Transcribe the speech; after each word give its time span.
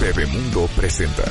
Bebemundo 0.00 0.68
presenta. 0.76 1.24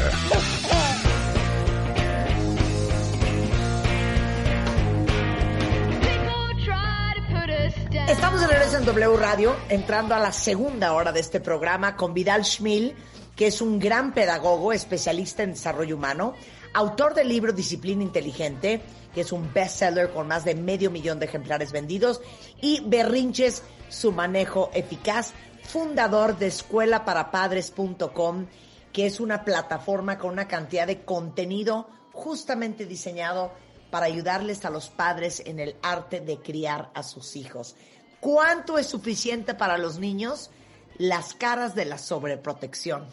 Estamos 8.09 8.41
de 8.41 8.47
regreso 8.47 8.77
en 8.77 8.85
W 8.85 9.17
Radio, 9.17 9.55
entrando 9.69 10.15
a 10.15 10.19
la 10.19 10.33
segunda 10.33 10.93
hora 10.93 11.13
de 11.13 11.21
este 11.21 11.39
programa 11.39 11.95
con 11.95 12.13
Vidal 12.13 12.43
Schmil, 12.43 12.93
que 13.37 13.47
es 13.47 13.61
un 13.61 13.79
gran 13.79 14.13
pedagogo, 14.13 14.73
especialista 14.73 15.43
en 15.43 15.51
desarrollo 15.51 15.95
humano, 15.95 16.33
autor 16.73 17.13
del 17.13 17.29
libro 17.29 17.53
Disciplina 17.53 18.03
Inteligente, 18.03 18.81
que 19.13 19.21
es 19.21 19.31
un 19.31 19.53
bestseller 19.53 20.11
con 20.11 20.27
más 20.27 20.43
de 20.43 20.55
medio 20.55 20.91
millón 20.91 21.19
de 21.19 21.25
ejemplares 21.27 21.71
vendidos, 21.71 22.21
y 22.61 22.81
Berrinches, 22.85 23.63
su 23.89 24.11
manejo 24.11 24.71
eficaz, 24.73 25.33
fundador 25.67 26.37
de 26.37 26.47
escuelaparapadres.com, 26.47 28.45
que 28.93 29.05
es 29.05 29.19
una 29.19 29.43
plataforma 29.43 30.17
con 30.17 30.31
una 30.31 30.47
cantidad 30.47 30.87
de 30.87 31.03
contenido 31.03 31.89
justamente 32.13 32.85
diseñado 32.85 33.51
para 33.91 34.05
ayudarles 34.05 34.65
a 34.65 34.69
los 34.69 34.89
padres 34.89 35.43
en 35.45 35.59
el 35.59 35.75
arte 35.81 36.21
de 36.21 36.37
criar 36.39 36.89
a 36.93 37.03
sus 37.03 37.35
hijos. 37.35 37.75
¿Cuánto 38.19 38.77
es 38.77 38.87
suficiente 38.87 39.53
para 39.53 39.77
los 39.77 39.99
niños? 39.99 40.49
Las 40.97 41.33
caras 41.33 41.75
de 41.75 41.85
la 41.85 41.97
sobreprotección. 41.97 43.05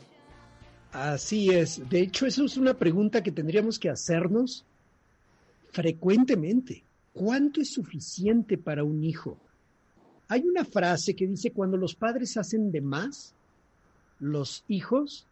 Así 0.92 1.51
es. 1.51 1.89
De 1.89 2.01
hecho, 2.01 2.25
eso 2.25 2.45
es 2.45 2.57
una 2.57 2.75
pregunta 2.75 3.23
que 3.23 3.33
tendríamos 3.33 3.79
que 3.79 3.91
hacernos 3.91 4.64
frecuentemente. 5.73 6.84
¿Cuánto 7.12 7.61
es 7.61 7.73
suficiente 7.73 8.57
para 8.57 8.84
un 8.84 9.03
hijo? 9.05 9.39
Hay 10.28 10.42
una 10.42 10.64
frase 10.64 11.14
que 11.14 11.27
dice, 11.27 11.50
cuando 11.50 11.77
los 11.77 11.94
padres 11.94 12.36
hacen 12.36 12.72
de 12.72 12.80
más, 12.80 13.34
los 14.20 14.64
hijos 14.69 15.27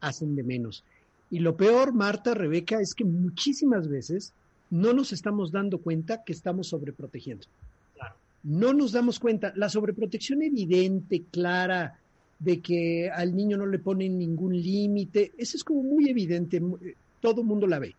hacen 0.00 0.36
de 0.36 0.42
menos. 0.42 0.84
Y 1.30 1.40
lo 1.40 1.56
peor, 1.56 1.92
Marta, 1.92 2.34
Rebeca, 2.34 2.80
es 2.80 2.94
que 2.94 3.04
muchísimas 3.04 3.88
veces 3.88 4.32
no 4.70 4.92
nos 4.92 5.12
estamos 5.12 5.52
dando 5.52 5.78
cuenta 5.78 6.24
que 6.24 6.32
estamos 6.32 6.68
sobreprotegiendo. 6.68 7.46
No 8.44 8.72
nos 8.72 8.92
damos 8.92 9.18
cuenta. 9.18 9.52
La 9.56 9.68
sobreprotección 9.68 10.42
evidente, 10.42 11.24
clara, 11.30 11.98
de 12.38 12.60
que 12.60 13.10
al 13.10 13.34
niño 13.34 13.56
no 13.56 13.66
le 13.66 13.78
ponen 13.78 14.18
ningún 14.18 14.56
límite, 14.56 15.32
esa 15.36 15.56
es 15.56 15.64
como 15.64 15.82
muy 15.82 16.08
evidente, 16.08 16.62
todo 17.20 17.40
el 17.40 17.46
mundo 17.46 17.66
la 17.66 17.80
ve. 17.80 17.94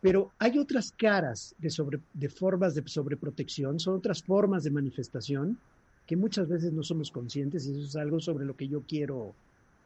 Pero 0.00 0.32
hay 0.38 0.58
otras 0.58 0.92
caras 0.92 1.54
de, 1.58 1.70
sobre, 1.70 2.00
de 2.12 2.28
formas 2.28 2.74
de 2.74 2.82
sobreprotección, 2.86 3.80
son 3.80 3.96
otras 3.96 4.22
formas 4.22 4.64
de 4.64 4.70
manifestación 4.70 5.58
que 6.06 6.16
muchas 6.16 6.48
veces 6.48 6.72
no 6.72 6.82
somos 6.82 7.10
conscientes 7.10 7.66
y 7.66 7.72
eso 7.72 7.82
es 7.82 7.96
algo 7.96 8.20
sobre 8.20 8.44
lo 8.44 8.56
que 8.56 8.68
yo 8.68 8.82
quiero 8.82 9.34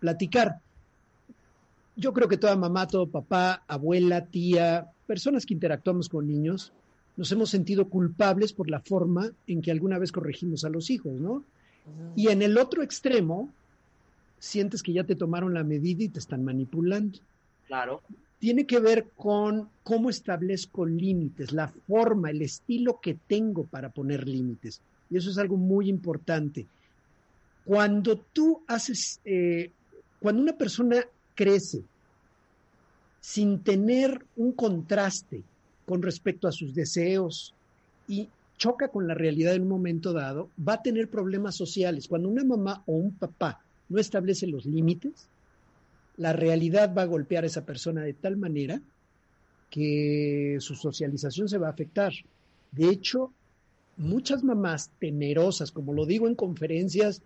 platicar. 0.00 0.60
Yo 1.96 2.12
creo 2.12 2.28
que 2.28 2.36
toda 2.36 2.56
mamá, 2.56 2.86
todo 2.86 3.06
papá, 3.06 3.62
abuela, 3.68 4.26
tía, 4.26 4.90
personas 5.06 5.46
que 5.46 5.54
interactuamos 5.54 6.08
con 6.08 6.26
niños, 6.26 6.72
nos 7.16 7.30
hemos 7.30 7.50
sentido 7.50 7.88
culpables 7.88 8.52
por 8.52 8.68
la 8.68 8.80
forma 8.80 9.30
en 9.46 9.62
que 9.62 9.70
alguna 9.70 9.98
vez 9.98 10.10
corregimos 10.10 10.64
a 10.64 10.68
los 10.68 10.90
hijos, 10.90 11.12
¿no? 11.12 11.44
Y 12.16 12.28
en 12.28 12.42
el 12.42 12.58
otro 12.58 12.82
extremo, 12.82 13.50
sientes 14.38 14.82
que 14.82 14.92
ya 14.92 15.04
te 15.04 15.14
tomaron 15.14 15.54
la 15.54 15.64
medida 15.64 16.04
y 16.04 16.08
te 16.08 16.18
están 16.18 16.44
manipulando. 16.44 17.18
Claro. 17.66 18.02
Tiene 18.38 18.66
que 18.66 18.80
ver 18.80 19.08
con 19.16 19.68
cómo 19.82 20.10
establezco 20.10 20.86
límites, 20.86 21.52
la 21.52 21.68
forma, 21.68 22.30
el 22.30 22.42
estilo 22.42 23.00
que 23.00 23.14
tengo 23.14 23.64
para 23.64 23.90
poner 23.90 24.28
límites. 24.28 24.80
Y 25.10 25.16
eso 25.16 25.30
es 25.30 25.38
algo 25.38 25.56
muy 25.56 25.88
importante. 25.88 26.66
Cuando 27.64 28.18
tú 28.18 28.62
haces, 28.66 29.20
eh, 29.24 29.70
cuando 30.20 30.42
una 30.42 30.56
persona 30.56 31.04
crece 31.34 31.82
sin 33.20 33.60
tener 33.60 34.24
un 34.36 34.52
contraste 34.52 35.42
con 35.86 36.02
respecto 36.02 36.46
a 36.46 36.52
sus 36.52 36.74
deseos 36.74 37.54
y 38.06 38.28
choca 38.58 38.88
con 38.88 39.08
la 39.08 39.14
realidad 39.14 39.54
en 39.54 39.62
un 39.62 39.68
momento 39.68 40.12
dado, 40.12 40.50
va 40.56 40.74
a 40.74 40.82
tener 40.82 41.08
problemas 41.08 41.56
sociales. 41.56 42.08
Cuando 42.08 42.28
una 42.28 42.44
mamá 42.44 42.82
o 42.86 42.92
un 42.92 43.12
papá 43.12 43.60
no 43.88 43.98
establece 43.98 44.46
los 44.46 44.66
límites, 44.66 45.28
la 46.16 46.32
realidad 46.32 46.94
va 46.96 47.02
a 47.02 47.06
golpear 47.06 47.44
a 47.44 47.48
esa 47.48 47.64
persona 47.64 48.02
de 48.02 48.12
tal 48.14 48.36
manera 48.36 48.80
que 49.70 50.58
su 50.60 50.74
socialización 50.74 51.48
se 51.48 51.58
va 51.58 51.68
a 51.68 51.72
afectar. 51.72 52.12
De 52.70 52.88
hecho, 52.88 53.32
muchas 53.96 54.42
mamás 54.42 54.90
temerosas, 54.98 55.70
como 55.72 55.92
lo 55.92 56.06
digo 56.06 56.26
en 56.26 56.34
conferencias, 56.34 57.22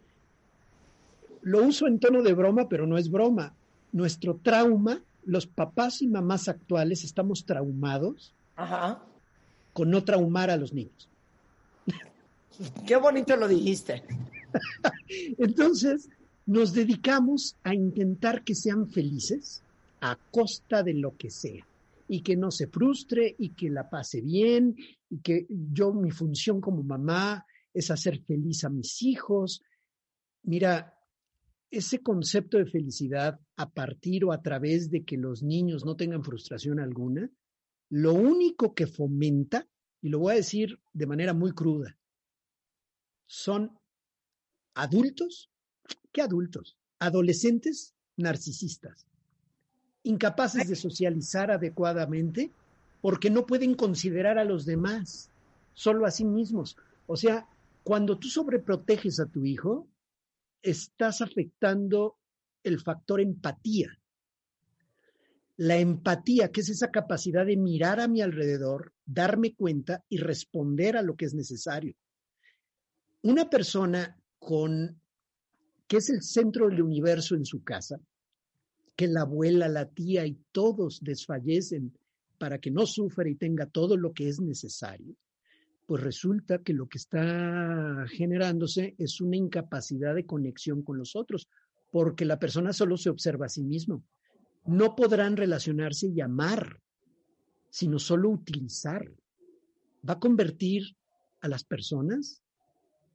lo 1.43 1.65
uso 1.65 1.87
en 1.87 1.99
tono 1.99 2.23
de 2.23 2.35
broma, 2.35 2.69
pero 2.69 2.87
no 2.87 2.99
es 2.99 3.11
broma. 3.11 3.55
Nuestro 3.93 4.39
trauma, 4.43 5.03
los 5.25 5.47
papás 5.47 6.03
y 6.03 6.09
mamás 6.09 6.49
actuales 6.49 7.05
estamos 7.05 7.45
traumados 7.45 8.35
con 9.73 9.91
no 9.91 10.05
traumar 10.05 10.51
a 10.51 10.57
los 10.57 10.73
niños. 10.73 11.09
Qué 12.87 12.97
bonito 12.97 13.37
lo 13.37 13.47
dijiste. 13.47 14.03
Entonces, 15.39 16.09
nos 16.47 16.73
dedicamos 16.73 17.57
a 17.63 17.75
intentar 17.75 18.43
que 18.43 18.55
sean 18.55 18.89
felices 18.89 19.63
a 20.01 20.19
costa 20.31 20.83
de 20.83 20.95
lo 20.95 21.17
que 21.17 21.31
sea 21.31 21.65
y 22.09 22.23
que 22.23 22.37
no 22.37 22.51
se 22.51 22.67
frustre 22.67 23.37
y 23.39 23.51
que 23.51 23.71
la 23.71 23.89
pase 23.91 24.21
bien 24.21 24.77
y 25.11 25.21
que 25.21 25.47
yo 25.49 25.93
mi 25.93 26.11
función 26.11 26.61
como 26.61 26.83
mamá 26.83 27.45
es 27.73 27.91
hacer 27.91 28.21
feliz 28.25 28.65
a 28.65 28.71
mis 28.71 29.03
hijos. 29.03 29.63
Mira, 30.43 30.95
ese 31.71 32.03
concepto 32.03 32.59
de 32.59 32.67
felicidad 32.67 33.39
a 33.57 33.71
partir 33.71 34.25
o 34.25 34.33
a 34.33 34.43
través 34.43 34.91
de 34.91 35.05
que 35.05 35.17
los 35.17 35.43
niños 35.43 35.85
no 35.85 35.97
tengan 35.97 36.25
frustración 36.25 36.81
alguna, 36.81 37.31
lo 37.91 38.15
único 38.15 38.75
que 38.75 38.87
fomenta, 38.87 39.67
y 40.01 40.09
lo 40.09 40.21
voy 40.21 40.33
a 40.33 40.37
decir 40.37 40.79
de 40.93 41.07
manera 41.07 41.35
muy 41.35 41.53
cruda, 41.53 41.97
son 43.27 43.79
adultos, 44.75 45.51
¿qué 46.13 46.23
adultos? 46.23 46.79
Adolescentes 46.99 47.95
narcisistas, 48.17 49.07
incapaces 50.03 50.69
de 50.69 50.77
socializar 50.77 51.51
adecuadamente 51.51 52.51
porque 53.01 53.31
no 53.31 53.47
pueden 53.47 53.75
considerar 53.75 54.39
a 54.39 54.45
los 54.45 54.67
demás, 54.67 55.31
solo 55.75 56.07
a 56.07 56.11
sí 56.11 56.25
mismos. 56.25 56.77
O 57.07 57.17
sea, 57.17 57.47
cuando 57.83 58.19
tú 58.19 58.29
sobreproteges 58.29 59.21
a 59.21 59.27
tu 59.27 59.45
hijo, 59.45 59.89
estás 60.63 61.21
afectando 61.21 62.17
el 62.63 62.81
factor 62.81 63.21
empatía. 63.21 63.99
La 65.57 65.77
empatía, 65.77 66.51
que 66.53 66.61
es 66.61 66.69
esa 66.69 66.91
capacidad 66.91 67.47
de 67.47 67.57
mirar 67.57 68.01
a 68.01 68.09
mi 68.09 68.21
alrededor, 68.21 68.93
darme 69.05 69.55
cuenta 69.55 70.05
y 70.09 70.19
responder 70.19 70.97
a 70.97 71.03
lo 71.03 71.17
que 71.17 71.25
es 71.25 71.35
necesario. 71.35 71.95
Una 73.23 73.51
persona 73.51 74.17
con 74.39 75.01
que 75.89 75.97
es 75.97 76.11
el 76.11 76.23
centro 76.23 76.69
del 76.69 76.83
universo 76.83 77.35
en 77.35 77.45
su 77.45 77.65
casa, 77.65 77.99
que 78.95 79.09
la 79.09 79.23
abuela, 79.23 79.69
la 79.69 79.87
tía 79.87 80.27
y 80.27 80.39
todos 80.53 81.01
desfallecen 81.03 81.98
para 82.39 82.59
que 82.59 82.71
no 82.71 82.87
sufra 82.87 83.29
y 83.29 83.35
tenga 83.35 83.67
todo 83.67 83.97
lo 83.97 84.13
que 84.13 84.29
es 84.29 84.41
necesario, 84.41 85.15
pues 85.87 86.03
resulta 86.03 86.59
que 86.59 86.75
lo 86.75 86.87
que 86.89 86.99
está 86.99 88.07
generándose 88.11 88.95
es 88.99 89.21
una 89.21 89.37
incapacidad 89.37 90.15
de 90.15 90.27
conexión 90.27 90.83
con 90.83 90.99
los 90.99 91.17
otros, 91.17 91.49
porque 91.91 92.25
la 92.25 92.39
persona 92.39 92.73
solo 92.73 92.97
se 92.97 93.11
observa 93.11 93.47
a 93.47 93.49
sí 93.49 93.65
mismo. 93.65 94.05
No 94.67 94.95
podrán 94.95 95.37
relacionarse 95.37 96.09
y 96.09 96.21
amar, 96.21 96.81
sino 97.71 97.99
solo 97.99 98.29
utilizar. 98.29 99.11
Va 100.07 100.15
a 100.15 100.21
convertir 100.21 100.97
a 101.41 101.49
las 101.49 101.65
personas 101.65 102.43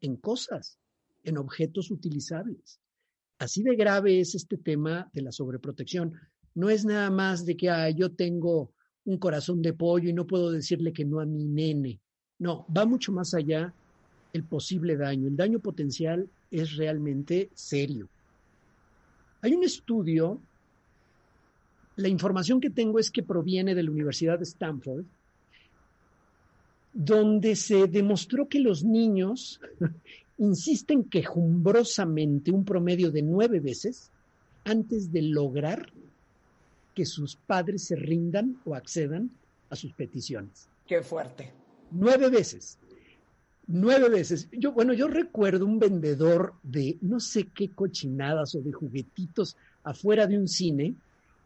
en 0.01 0.17
cosas, 0.17 0.79
en 1.23 1.37
objetos 1.37 1.91
utilizables. 1.91 2.79
Así 3.37 3.61
de 3.61 3.75
grave 3.75 4.19
es 4.19 4.35
este 4.35 4.57
tema 4.57 5.09
de 5.13 5.21
la 5.21 5.31
sobreprotección. 5.31 6.13
No 6.55 6.69
es 6.69 6.85
nada 6.85 7.09
más 7.09 7.45
de 7.45 7.55
que 7.55 7.67
yo 7.95 8.15
tengo 8.15 8.73
un 9.05 9.17
corazón 9.17 9.61
de 9.61 9.73
pollo 9.73 10.09
y 10.09 10.13
no 10.13 10.25
puedo 10.25 10.51
decirle 10.51 10.93
que 10.93 11.05
no 11.05 11.19
a 11.19 11.25
mi 11.25 11.43
nene. 11.43 11.99
No, 12.39 12.65
va 12.75 12.85
mucho 12.85 13.11
más 13.11 13.33
allá 13.33 13.73
el 14.33 14.43
posible 14.43 14.97
daño. 14.97 15.27
El 15.27 15.35
daño 15.35 15.59
potencial 15.59 16.29
es 16.51 16.75
realmente 16.75 17.49
serio. 17.53 18.09
Hay 19.41 19.53
un 19.53 19.63
estudio, 19.63 20.41
la 21.95 22.07
información 22.07 22.61
que 22.61 22.69
tengo 22.69 22.99
es 22.99 23.11
que 23.11 23.23
proviene 23.23 23.75
de 23.75 23.83
la 23.83 23.91
Universidad 23.91 24.39
de 24.39 24.45
Stanford, 24.45 25.05
donde 26.93 27.55
se 27.55 27.87
demostró 27.87 28.47
que 28.47 28.59
los 28.59 28.83
niños 28.83 29.59
insisten 30.37 31.03
quejumbrosamente 31.03 32.51
un 32.51 32.65
promedio 32.65 33.11
de 33.11 33.21
nueve 33.21 33.59
veces 33.59 34.11
antes 34.63 35.11
de 35.11 35.23
lograr 35.23 35.91
que 36.93 37.05
sus 37.05 37.35
padres 37.35 37.85
se 37.85 37.95
rindan 37.95 38.59
o 38.65 38.75
accedan 38.75 39.29
a 39.69 39.75
sus 39.75 39.93
peticiones. 39.93 40.67
Qué 40.87 41.01
fuerte. 41.01 41.51
Nueve 41.91 42.29
veces. 42.29 42.77
Nueve 43.67 44.09
veces. 44.09 44.47
Yo, 44.51 44.71
bueno, 44.73 44.93
yo 44.93 45.07
recuerdo 45.07 45.65
un 45.65 45.79
vendedor 45.79 46.53
de 46.63 46.97
no 47.01 47.19
sé 47.19 47.47
qué 47.55 47.69
cochinadas 47.69 48.55
o 48.55 48.61
de 48.61 48.73
juguetitos 48.73 49.55
afuera 49.83 50.27
de 50.27 50.37
un 50.37 50.47
cine. 50.47 50.95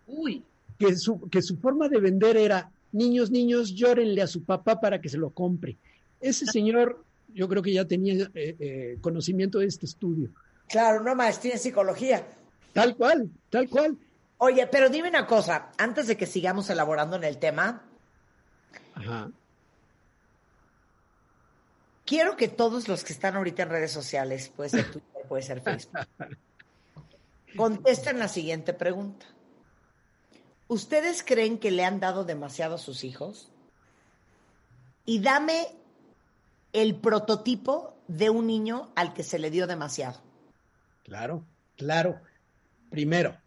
Uy. 0.08 0.44
Que 0.80 0.96
su, 0.96 1.28
que 1.30 1.42
su 1.42 1.58
forma 1.58 1.90
de 1.90 2.00
vender 2.00 2.38
era, 2.38 2.72
niños, 2.92 3.32
niños, 3.32 3.74
llórenle 3.74 4.22
a 4.22 4.28
su 4.28 4.44
papá 4.44 4.80
para 4.80 5.02
que 5.02 5.10
se 5.10 5.18
lo 5.18 5.30
compre. 5.30 5.78
Ese 6.20 6.46
señor, 6.52 7.04
yo 7.34 7.48
creo 7.48 7.62
que 7.62 7.74
ya 7.74 7.86
tenía 7.86 8.30
eh, 8.34 8.56
eh, 8.60 8.98
conocimiento 9.02 9.60
de 9.60 9.68
este 9.68 9.86
estudio. 9.86 10.30
Claro, 10.68 11.02
una 11.02 11.16
maestría 11.16 11.54
en 11.54 11.60
psicología. 11.60 12.28
Tal 12.74 12.96
cual, 12.96 13.30
tal 13.50 13.70
cual. 13.70 13.98
Oye, 14.40 14.68
pero 14.68 14.90
dime 14.90 15.10
una 15.10 15.26
cosa, 15.26 15.72
antes 15.78 16.08
de 16.08 16.16
que 16.16 16.28
sigamos 16.28 16.70
elaborando 16.70 17.16
en 17.16 17.24
el 17.24 17.40
tema, 17.40 17.84
Ajá. 18.94 19.32
quiero 22.06 22.38
que 22.38 22.48
todos 22.48 22.88
los 22.88 23.04
que 23.04 23.14
están 23.14 23.36
ahorita 23.36 23.64
en 23.64 23.70
redes 23.70 23.92
sociales, 23.92 24.50
puede 24.56 24.70
ser 24.70 24.92
Twitter, 24.92 25.24
puede 25.28 25.42
ser 25.42 25.62
Facebook, 25.62 26.08
contesten 27.58 28.20
la 28.20 28.28
siguiente 28.28 28.74
pregunta. 28.74 29.26
¿Ustedes 30.68 31.24
creen 31.24 31.58
que 31.58 31.72
le 31.72 31.86
han 31.86 32.00
dado 32.00 32.24
demasiado 32.24 32.76
a 32.76 32.80
sus 32.80 33.04
hijos? 33.04 33.50
Y 35.06 35.20
dame 35.20 35.68
el 36.74 36.96
prototipo 36.96 37.98
de 38.08 38.30
un 38.30 38.46
niño 38.46 38.92
al 38.96 39.14
que 39.14 39.24
se 39.24 39.40
le 39.40 39.50
dio 39.50 39.66
demasiado. 39.66 40.22
Claro, 41.04 41.46
claro. 41.78 42.20
Primero, 42.90 43.38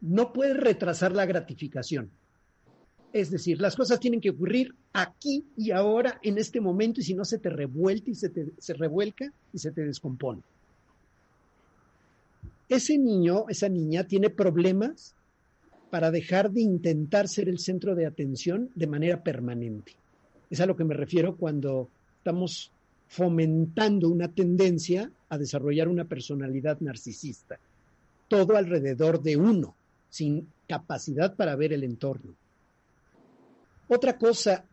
no 0.00 0.32
puedes 0.32 0.56
retrasar 0.56 1.12
la 1.12 1.26
gratificación. 1.26 2.10
Es 3.12 3.30
decir, 3.30 3.60
las 3.60 3.74
cosas 3.74 3.98
tienen 3.98 4.20
que 4.20 4.30
ocurrir 4.30 4.74
aquí 4.92 5.44
y 5.56 5.72
ahora, 5.72 6.20
en 6.22 6.38
este 6.38 6.60
momento, 6.60 7.00
y 7.00 7.04
si 7.04 7.14
no 7.14 7.24
se 7.24 7.38
te 7.38 7.50
revuelta 7.50 8.10
y 8.10 8.14
se 8.14 8.28
te 8.28 8.52
se 8.58 8.74
revuelca 8.74 9.32
y 9.52 9.58
se 9.58 9.72
te 9.72 9.84
descompone. 9.84 10.42
Ese 12.68 12.96
niño, 12.98 13.46
esa 13.48 13.68
niña, 13.68 14.04
tiene 14.04 14.30
problemas 14.30 15.16
para 15.90 16.12
dejar 16.12 16.52
de 16.52 16.60
intentar 16.60 17.26
ser 17.26 17.48
el 17.48 17.58
centro 17.58 17.96
de 17.96 18.06
atención 18.06 18.70
de 18.76 18.86
manera 18.86 19.24
permanente. 19.24 19.92
Es 20.48 20.60
a 20.60 20.66
lo 20.66 20.76
que 20.76 20.84
me 20.84 20.94
refiero 20.94 21.36
cuando 21.36 21.88
estamos 22.18 22.70
fomentando 23.08 24.08
una 24.08 24.28
tendencia 24.28 25.10
a 25.28 25.36
desarrollar 25.36 25.88
una 25.88 26.04
personalidad 26.04 26.78
narcisista. 26.80 27.58
Todo 28.28 28.56
alrededor 28.56 29.20
de 29.20 29.36
uno, 29.36 29.74
sin 30.10 30.48
capacidad 30.68 31.34
para 31.34 31.56
ver 31.56 31.72
el 31.72 31.84
entorno. 31.84 32.34
Otra 33.88 34.18
cosa, 34.18 34.64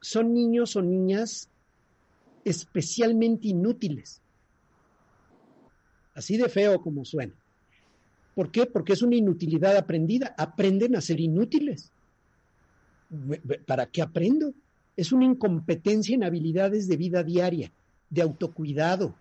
son 0.00 0.34
niños 0.34 0.76
o 0.76 0.82
niñas 0.82 1.48
especialmente 2.44 3.48
inútiles. 3.48 4.20
Así 6.14 6.36
de 6.36 6.48
feo 6.48 6.80
como 6.80 7.04
suena. 7.04 7.34
¿Por 8.34 8.50
qué? 8.50 8.66
Porque 8.66 8.92
es 8.92 9.02
una 9.02 9.16
inutilidad 9.16 9.76
aprendida. 9.76 10.34
Aprenden 10.36 10.96
a 10.96 11.00
ser 11.00 11.20
inútiles. 11.20 11.90
¿Para 13.66 13.86
qué 13.86 14.02
aprendo? 14.02 14.52
Es 14.96 15.12
una 15.12 15.24
incompetencia 15.24 16.14
en 16.14 16.24
habilidades 16.24 16.88
de 16.88 16.96
vida 16.96 17.22
diaria, 17.22 17.70
de 18.10 18.22
autocuidado. 18.22 19.14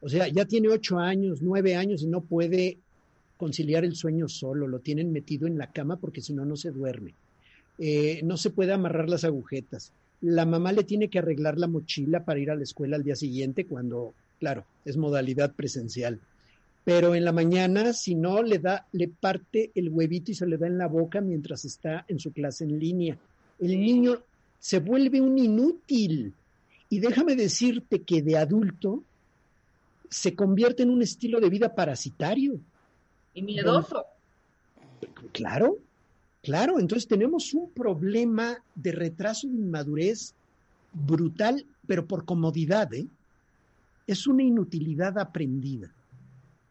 O 0.00 0.08
sea, 0.08 0.28
ya 0.28 0.44
tiene 0.44 0.68
ocho 0.68 0.98
años, 0.98 1.42
nueve 1.42 1.76
años 1.76 2.02
y 2.02 2.06
no 2.06 2.22
puede 2.22 2.78
conciliar 3.40 3.84
el 3.84 3.96
sueño 3.96 4.28
solo. 4.28 4.68
Lo 4.68 4.78
tienen 4.78 5.10
metido 5.10 5.48
en 5.48 5.58
la 5.58 5.72
cama 5.72 5.96
porque 5.96 6.20
si 6.20 6.32
no, 6.32 6.44
no 6.44 6.54
se 6.54 6.70
duerme. 6.70 7.14
Eh, 7.78 8.20
no 8.22 8.36
se 8.36 8.50
puede 8.50 8.72
amarrar 8.72 9.08
las 9.08 9.24
agujetas. 9.24 9.92
La 10.20 10.46
mamá 10.46 10.70
le 10.70 10.84
tiene 10.84 11.08
que 11.08 11.18
arreglar 11.18 11.58
la 11.58 11.66
mochila 11.66 12.24
para 12.24 12.38
ir 12.38 12.52
a 12.52 12.54
la 12.54 12.62
escuela 12.62 12.96
al 12.96 13.02
día 13.02 13.16
siguiente 13.16 13.64
cuando, 13.64 14.14
claro, 14.38 14.64
es 14.84 14.96
modalidad 14.96 15.54
presencial 15.54 16.20
pero 16.84 17.14
en 17.14 17.24
la 17.24 17.32
mañana, 17.32 17.92
si 17.92 18.14
no, 18.14 18.42
le 18.42 18.58
da, 18.58 18.86
le 18.92 19.08
parte 19.08 19.70
el 19.74 19.90
huevito 19.90 20.30
y 20.30 20.34
se 20.34 20.46
le 20.46 20.56
da 20.56 20.66
en 20.66 20.78
la 20.78 20.88
boca 20.88 21.20
mientras 21.20 21.64
está 21.64 22.04
en 22.08 22.18
su 22.18 22.32
clase 22.32 22.64
en 22.64 22.78
línea. 22.78 23.18
El 23.58 23.78
niño 23.78 24.22
se 24.58 24.78
vuelve 24.80 25.20
un 25.20 25.36
inútil. 25.38 26.32
Y 26.88 26.98
déjame 26.98 27.36
decirte 27.36 28.02
que 28.02 28.22
de 28.22 28.36
adulto 28.36 29.04
se 30.08 30.34
convierte 30.34 30.82
en 30.82 30.90
un 30.90 31.02
estilo 31.02 31.38
de 31.38 31.50
vida 31.50 31.74
parasitario. 31.74 32.58
Y 33.34 33.42
miedoso. 33.42 34.04
Claro, 35.32 35.78
claro. 36.42 36.78
Entonces 36.78 37.08
tenemos 37.08 37.54
un 37.54 37.70
problema 37.70 38.62
de 38.74 38.92
retraso 38.92 39.48
de 39.48 39.54
inmadurez 39.54 40.34
brutal, 40.92 41.64
pero 41.86 42.06
por 42.06 42.24
comodidad, 42.24 42.92
¿eh? 42.94 43.06
Es 44.06 44.26
una 44.26 44.42
inutilidad 44.42 45.18
aprendida. 45.18 45.90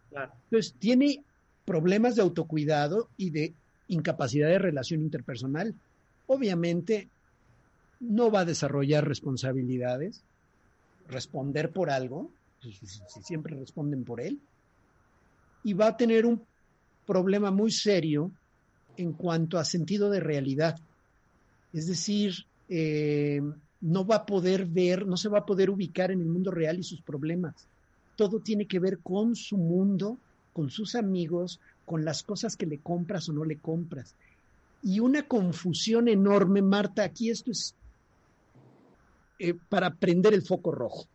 Claro. 0.10 0.32
Entonces, 0.46 0.74
tiene 0.78 1.24
problemas 1.66 2.16
de 2.16 2.22
autocuidado 2.22 3.08
y 3.16 3.30
de 3.30 3.54
incapacidad 3.88 4.50
de 4.50 4.60
relación 4.60 5.02
interpersonal. 5.02 5.74
Obviamente, 6.28 7.08
no 8.00 8.32
va 8.32 8.42
a 8.42 8.46
desarrollar 8.46 9.08
responsabilidades, 9.08 10.22
responder 11.08 11.72
por 11.72 11.90
algo, 11.90 12.30
si, 12.62 12.74
si 12.74 13.24
siempre 13.24 13.56
responden 13.56 14.04
por 14.04 14.20
él, 14.20 14.40
y 15.64 15.74
va 15.74 15.88
a 15.88 15.98
tener 15.98 16.26
un 16.26 16.42
problema 17.06 17.52
muy 17.52 17.72
serio 17.72 18.32
en 18.98 19.14
cuanto 19.14 19.58
a 19.58 19.66
sentido 19.66 20.10
de 20.10 20.20
realidad. 20.20 20.80
Es 21.74 21.88
decir, 21.88 22.46
eh, 22.70 23.42
no 23.82 24.06
va 24.06 24.18
a 24.18 24.26
poder 24.26 24.66
ver, 24.66 25.06
no 25.06 25.18
se 25.18 25.30
va 25.30 25.40
a 25.40 25.46
poder 25.46 25.70
ubicar 25.70 26.12
en 26.12 26.22
el 26.22 26.28
mundo 26.28 26.52
real 26.52 26.80
y 26.80 26.84
sus 26.84 27.02
problemas 27.02 27.68
todo 28.20 28.42
tiene 28.42 28.66
que 28.66 28.80
ver 28.80 29.00
con 29.00 29.34
su 29.34 29.56
mundo, 29.56 30.18
con 30.52 30.70
sus 30.70 30.96
amigos, 30.96 31.62
con 31.86 32.04
las 32.04 32.22
cosas 32.22 32.58
que 32.58 32.66
le 32.66 32.80
compras 32.80 33.30
o 33.30 33.34
no 33.34 33.46
le 33.46 33.56
compras. 33.56 34.14
Y 34.84 35.00
una 35.00 35.26
confusión 35.26 36.10
enorme, 36.10 36.62
Marta, 36.62 37.06
aquí 37.06 37.30
esto 37.30 37.52
es 37.52 37.74
eh, 39.40 39.54
para 39.70 39.96
prender 39.96 40.34
el 40.34 40.42
foco 40.42 40.74
rojo. 40.74 41.08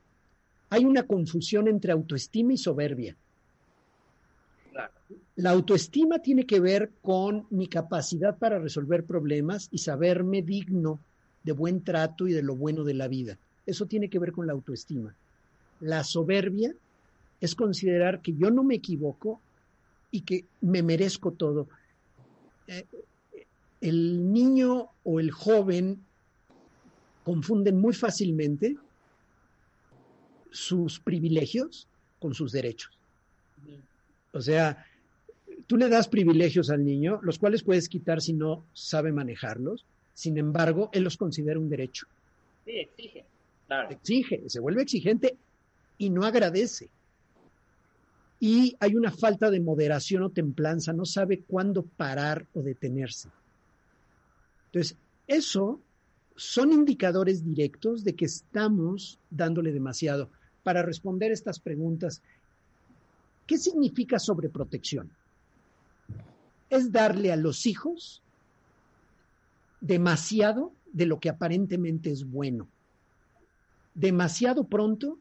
Hay 0.70 0.86
una 0.86 1.02
confusión 1.02 1.68
entre 1.68 1.92
autoestima 1.92 2.54
y 2.54 2.56
soberbia. 2.56 3.14
La 5.36 5.50
autoestima 5.50 6.20
tiene 6.20 6.46
que 6.46 6.60
ver 6.60 6.92
con 7.02 7.46
mi 7.50 7.66
capacidad 7.66 8.38
para 8.38 8.58
resolver 8.58 9.04
problemas 9.04 9.68
y 9.70 9.78
saberme 9.78 10.42
digno 10.42 11.00
de 11.42 11.52
buen 11.52 11.82
trato 11.82 12.26
y 12.26 12.32
de 12.32 12.42
lo 12.42 12.56
bueno 12.56 12.84
de 12.84 12.94
la 12.94 13.08
vida. 13.08 13.38
Eso 13.66 13.86
tiene 13.86 14.08
que 14.08 14.18
ver 14.18 14.32
con 14.32 14.46
la 14.46 14.52
autoestima. 14.52 15.14
La 15.80 16.04
soberbia 16.04 16.74
es 17.40 17.54
considerar 17.54 18.20
que 18.22 18.34
yo 18.34 18.50
no 18.50 18.62
me 18.62 18.76
equivoco 18.76 19.40
y 20.10 20.22
que 20.22 20.44
me 20.60 20.82
merezco 20.82 21.32
todo. 21.32 21.68
Eh, 22.66 22.86
el 23.80 24.32
niño 24.32 24.88
o 25.02 25.20
el 25.20 25.30
joven 25.30 26.00
confunden 27.24 27.80
muy 27.80 27.92
fácilmente 27.92 28.76
sus 30.50 31.00
privilegios 31.00 31.88
con 32.20 32.32
sus 32.32 32.52
derechos. 32.52 32.96
O 34.32 34.40
sea, 34.40 34.86
tú 35.66 35.76
le 35.76 35.88
das 35.88 36.08
privilegios 36.08 36.70
al 36.70 36.84
niño, 36.84 37.20
los 37.22 37.38
cuales 37.38 37.62
puedes 37.62 37.88
quitar 37.88 38.20
si 38.20 38.32
no 38.32 38.64
sabe 38.72 39.12
manejarlos. 39.12 39.84
Sin 40.12 40.38
embargo, 40.38 40.90
él 40.92 41.04
los 41.04 41.16
considera 41.16 41.58
un 41.58 41.68
derecho. 41.68 42.06
Sí, 42.64 42.72
exige. 42.72 43.24
Claro. 43.66 43.90
Exige, 43.90 44.42
se 44.46 44.60
vuelve 44.60 44.82
exigente 44.82 45.36
y 45.98 46.10
no 46.10 46.24
agradece 46.24 46.88
y 48.46 48.76
hay 48.78 48.94
una 48.94 49.10
falta 49.10 49.50
de 49.50 49.58
moderación 49.58 50.22
o 50.22 50.28
templanza, 50.28 50.92
no 50.92 51.06
sabe 51.06 51.40
cuándo 51.40 51.82
parar 51.82 52.46
o 52.52 52.60
detenerse. 52.60 53.30
Entonces, 54.66 54.98
eso 55.26 55.80
son 56.36 56.70
indicadores 56.70 57.42
directos 57.42 58.04
de 58.04 58.14
que 58.14 58.26
estamos 58.26 59.18
dándole 59.30 59.72
demasiado. 59.72 60.28
Para 60.62 60.82
responder 60.82 61.32
estas 61.32 61.58
preguntas, 61.58 62.20
¿qué 63.46 63.56
significa 63.56 64.18
sobreprotección? 64.18 65.10
Es 66.74 66.90
darle 66.90 67.30
a 67.30 67.36
los 67.36 67.66
hijos 67.66 68.20
demasiado 69.80 70.72
de 70.92 71.06
lo 71.06 71.20
que 71.20 71.28
aparentemente 71.28 72.10
es 72.10 72.28
bueno, 72.28 72.66
demasiado 73.94 74.64
pronto 74.64 75.16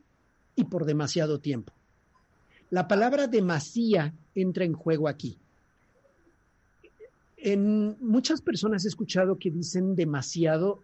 y 0.56 0.64
por 0.64 0.86
demasiado 0.86 1.40
tiempo. 1.40 1.72
La 2.72 2.88
palabra 2.88 3.28
demasía 3.28 4.16
entra 4.34 4.66
en 4.66 4.74
juego 4.74 5.08
aquí. 5.08 5.38
En 7.38 7.98
muchas 8.00 8.42
personas 8.42 8.84
he 8.86 8.88
escuchado 8.88 9.38
que 9.38 9.52
dicen 9.52 9.96
demasiado 9.96 10.82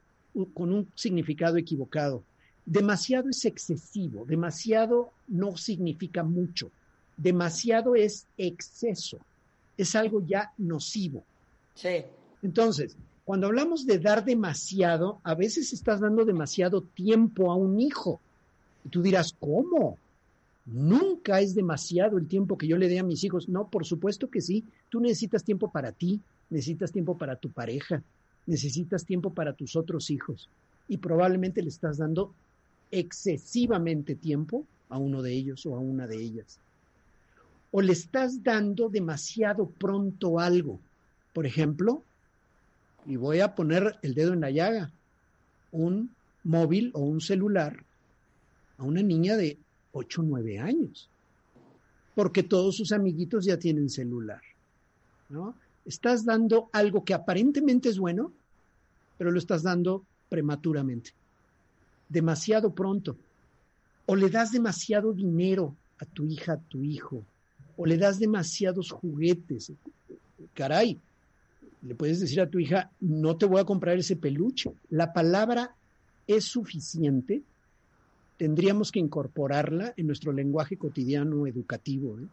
con 0.54 0.72
un 0.72 0.88
significado 0.94 1.58
equivocado. 1.58 2.22
Demasiado 2.68 3.30
es 3.30 3.44
excesivo, 3.44 4.24
demasiado 4.24 5.10
no 5.28 5.58
significa 5.58 6.22
mucho, 6.22 6.70
demasiado 7.18 7.96
es 7.96 8.28
exceso, 8.38 9.18
es 9.80 9.96
algo 9.96 10.22
ya 10.26 10.52
nocivo. 10.58 11.24
Sí. 11.74 12.04
Entonces, 12.44 12.98
cuando 13.24 13.48
hablamos 13.48 13.86
de 13.86 13.98
dar 13.98 14.26
demasiado, 14.26 15.22
a 15.24 15.36
veces 15.36 15.72
estás 15.72 16.02
dando 16.02 16.26
demasiado 16.26 16.82
tiempo 16.82 17.50
a 17.50 17.56
un 17.56 17.80
hijo. 17.80 18.20
Y 18.84 18.90
tú 18.90 19.02
dirás, 19.02 19.34
¿cómo? 19.40 19.98
Nunca 20.66 21.40
es 21.40 21.56
demasiado 21.56 22.18
el 22.18 22.28
tiempo 22.28 22.58
que 22.58 22.68
yo 22.68 22.78
le 22.78 22.90
dé 22.90 23.00
a 23.00 23.04
mis 23.04 23.24
hijos. 23.24 23.48
No, 23.48 23.70
por 23.70 23.86
supuesto 23.86 24.30
que 24.30 24.42
sí. 24.42 24.66
Tú 24.90 25.00
necesitas 25.00 25.46
tiempo 25.46 25.72
para 25.72 25.94
ti, 25.94 26.20
necesitas 26.50 26.92
tiempo 26.92 27.18
para 27.18 27.38
tu 27.38 27.50
pareja, 27.50 28.04
necesitas 28.48 29.06
tiempo 29.06 29.34
para 29.34 29.54
tus 29.54 29.78
otros 29.78 30.10
hijos. 30.10 30.50
Y 30.90 30.98
probablemente 30.98 31.62
le 31.62 31.70
estás 31.70 32.00
dando 32.00 32.34
excesivamente 32.92 34.16
tiempo 34.16 34.66
a 34.90 34.98
uno 34.98 35.22
de 35.22 35.32
ellos 35.32 35.66
o 35.66 35.76
a 35.76 35.80
una 35.80 36.06
de 36.06 36.18
ellas. 36.18 36.60
O 37.72 37.82
le 37.82 37.94
estás 37.94 38.44
dando 38.44 38.90
demasiado 38.90 39.70
pronto 39.70 40.40
algo. 40.40 40.80
Por 41.34 41.46
ejemplo, 41.46 42.04
y 43.06 43.16
voy 43.16 43.40
a 43.40 43.56
poner 43.56 43.98
el 44.02 44.14
dedo 44.14 44.34
en 44.34 44.42
la 44.42 44.52
llaga, 44.52 44.92
un 45.72 46.12
móvil 46.44 46.92
o 46.94 47.02
un 47.02 47.22
celular 47.22 47.84
a 48.78 48.84
una 48.84 49.02
niña 49.02 49.36
de 49.36 49.58
8 49.92 50.22
o 50.22 50.24
9 50.24 50.60
años, 50.60 51.10
porque 52.16 52.44
todos 52.44 52.78
sus 52.78 52.92
amiguitos 52.92 53.46
ya 53.46 53.58
tienen 53.58 53.90
celular, 53.90 54.42
¿no? 55.30 55.56
Estás 55.86 56.26
dando 56.26 56.70
algo 56.72 57.04
que 57.04 57.14
aparentemente 57.14 57.90
es 57.90 57.98
bueno, 57.98 58.32
pero 59.18 59.32
lo 59.32 59.40
estás 59.40 59.64
dando 59.64 60.06
prematuramente, 60.30 61.12
demasiado 62.08 62.74
pronto, 62.74 63.18
o 64.06 64.16
le 64.16 64.30
das 64.30 64.52
demasiado 64.52 65.14
dinero 65.14 65.76
a 66.00 66.06
tu 66.06 66.26
hija, 66.26 66.54
a 66.54 66.58
tu 66.58 66.84
hijo, 66.84 67.24
o 67.80 67.86
le 67.86 67.98
das 67.98 68.20
demasiados 68.20 68.92
juguetes. 68.92 69.72
Caray, 70.54 71.00
le 71.82 71.96
puedes 71.96 72.20
decir 72.20 72.42
a 72.42 72.50
tu 72.50 72.60
hija, 72.60 72.92
no 73.00 73.38
te 73.38 73.46
voy 73.46 73.62
a 73.62 73.64
comprar 73.64 73.98
ese 73.98 74.18
peluche. 74.18 74.70
La 74.90 75.14
palabra 75.14 75.74
es 76.28 76.44
suficiente. 76.44 77.42
Tendríamos 78.38 78.92
que 78.92 79.00
incorporarla 79.00 79.94
en 79.96 80.08
nuestro 80.08 80.34
lenguaje 80.34 80.76
cotidiano 80.76 81.48
educativo. 81.48 82.20
¿eh? 82.20 82.28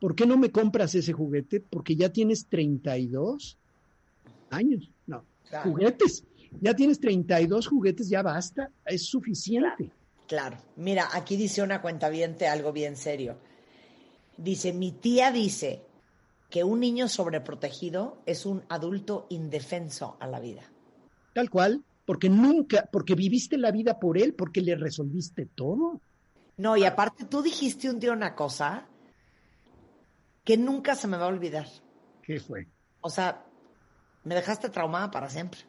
¿Por 0.00 0.14
qué 0.14 0.24
no 0.24 0.38
me 0.38 0.50
compras 0.50 0.94
ese 0.94 1.12
juguete? 1.12 1.60
Porque 1.60 1.94
ya 1.94 2.08
tienes 2.08 2.46
32 2.46 3.58
años. 4.48 4.90
No, 5.06 5.22
Claro. 5.50 5.70
juguetes. 5.70 6.24
Ya 6.62 6.72
tienes 6.74 6.98
32 6.98 7.66
juguetes, 7.66 8.08
ya 8.08 8.22
basta. 8.22 8.70
Es 8.86 9.04
suficiente. 9.04 9.90
Claro. 10.26 10.56
Mira, 10.76 11.08
aquí 11.12 11.36
dice 11.36 11.60
una 11.60 11.82
cuentaviente 11.82 12.48
algo 12.48 12.72
bien 12.72 12.96
serio. 12.96 13.36
Dice, 14.36 14.72
mi 14.72 14.92
tía 14.92 15.32
dice 15.32 15.86
que 16.50 16.64
un 16.64 16.80
niño 16.80 17.08
sobreprotegido 17.08 18.22
es 18.26 18.46
un 18.46 18.64
adulto 18.68 19.26
indefenso 19.30 20.16
a 20.20 20.26
la 20.26 20.40
vida. 20.40 20.62
Tal 21.34 21.50
cual, 21.50 21.84
porque 22.04 22.28
nunca, 22.28 22.88
porque 22.90 23.14
viviste 23.14 23.58
la 23.58 23.70
vida 23.70 23.98
por 23.98 24.16
él, 24.16 24.34
porque 24.34 24.60
le 24.60 24.76
resolviste 24.76 25.46
todo. 25.46 26.00
No, 26.56 26.76
y 26.76 26.84
aparte 26.84 27.24
tú 27.24 27.42
dijiste 27.42 27.90
un 27.90 27.98
día 27.98 28.12
una 28.12 28.34
cosa 28.34 28.86
que 30.44 30.56
nunca 30.56 30.94
se 30.94 31.08
me 31.08 31.16
va 31.16 31.24
a 31.24 31.28
olvidar. 31.28 31.66
¿Qué 32.22 32.40
fue? 32.40 32.68
O 33.00 33.10
sea, 33.10 33.44
me 34.24 34.34
dejaste 34.34 34.68
traumada 34.68 35.10
para 35.10 35.28
siempre. 35.28 35.60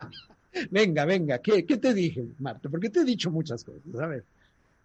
Venga, 0.70 1.04
venga, 1.04 1.40
¿qué, 1.40 1.66
qué 1.66 1.78
te 1.78 1.92
dije, 1.92 2.24
Marta? 2.38 2.68
Porque 2.68 2.88
te 2.88 3.00
he 3.00 3.04
dicho 3.04 3.28
muchas 3.28 3.64
cosas. 3.64 4.00
A 4.00 4.06
ver. 4.06 4.24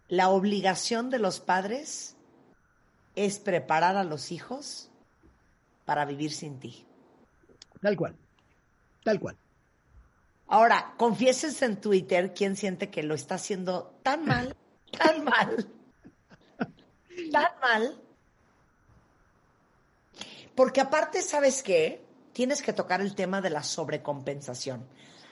La 0.07 0.29
obligación 0.29 1.11
de 1.11 1.19
los 1.19 1.39
padres 1.39 2.17
es 3.15 3.39
preparar 3.39 3.97
a 3.97 4.03
los 4.03 4.31
hijos 4.31 4.89
para 5.85 6.05
vivir 6.05 6.31
sin 6.31 6.59
ti. 6.59 6.85
Tal 7.81 7.95
cual. 7.97 8.15
Tal 9.03 9.19
cual. 9.19 9.37
Ahora, 10.47 10.95
confieses 10.97 11.61
en 11.61 11.79
Twitter 11.79 12.33
quién 12.33 12.55
siente 12.55 12.89
que 12.89 13.03
lo 13.03 13.13
está 13.13 13.35
haciendo 13.35 13.93
tan 14.03 14.25
mal, 14.25 14.55
tan 14.97 15.23
mal, 15.23 15.67
tan 17.31 17.59
mal. 17.61 18.01
Porque 20.55 20.81
aparte, 20.81 21.21
¿sabes 21.21 21.61
qué? 21.63 22.03
Tienes 22.33 22.61
que 22.61 22.73
tocar 22.73 22.99
el 23.01 23.15
tema 23.15 23.41
de 23.41 23.49
la 23.49 23.63
sobrecompensación. 23.63 24.85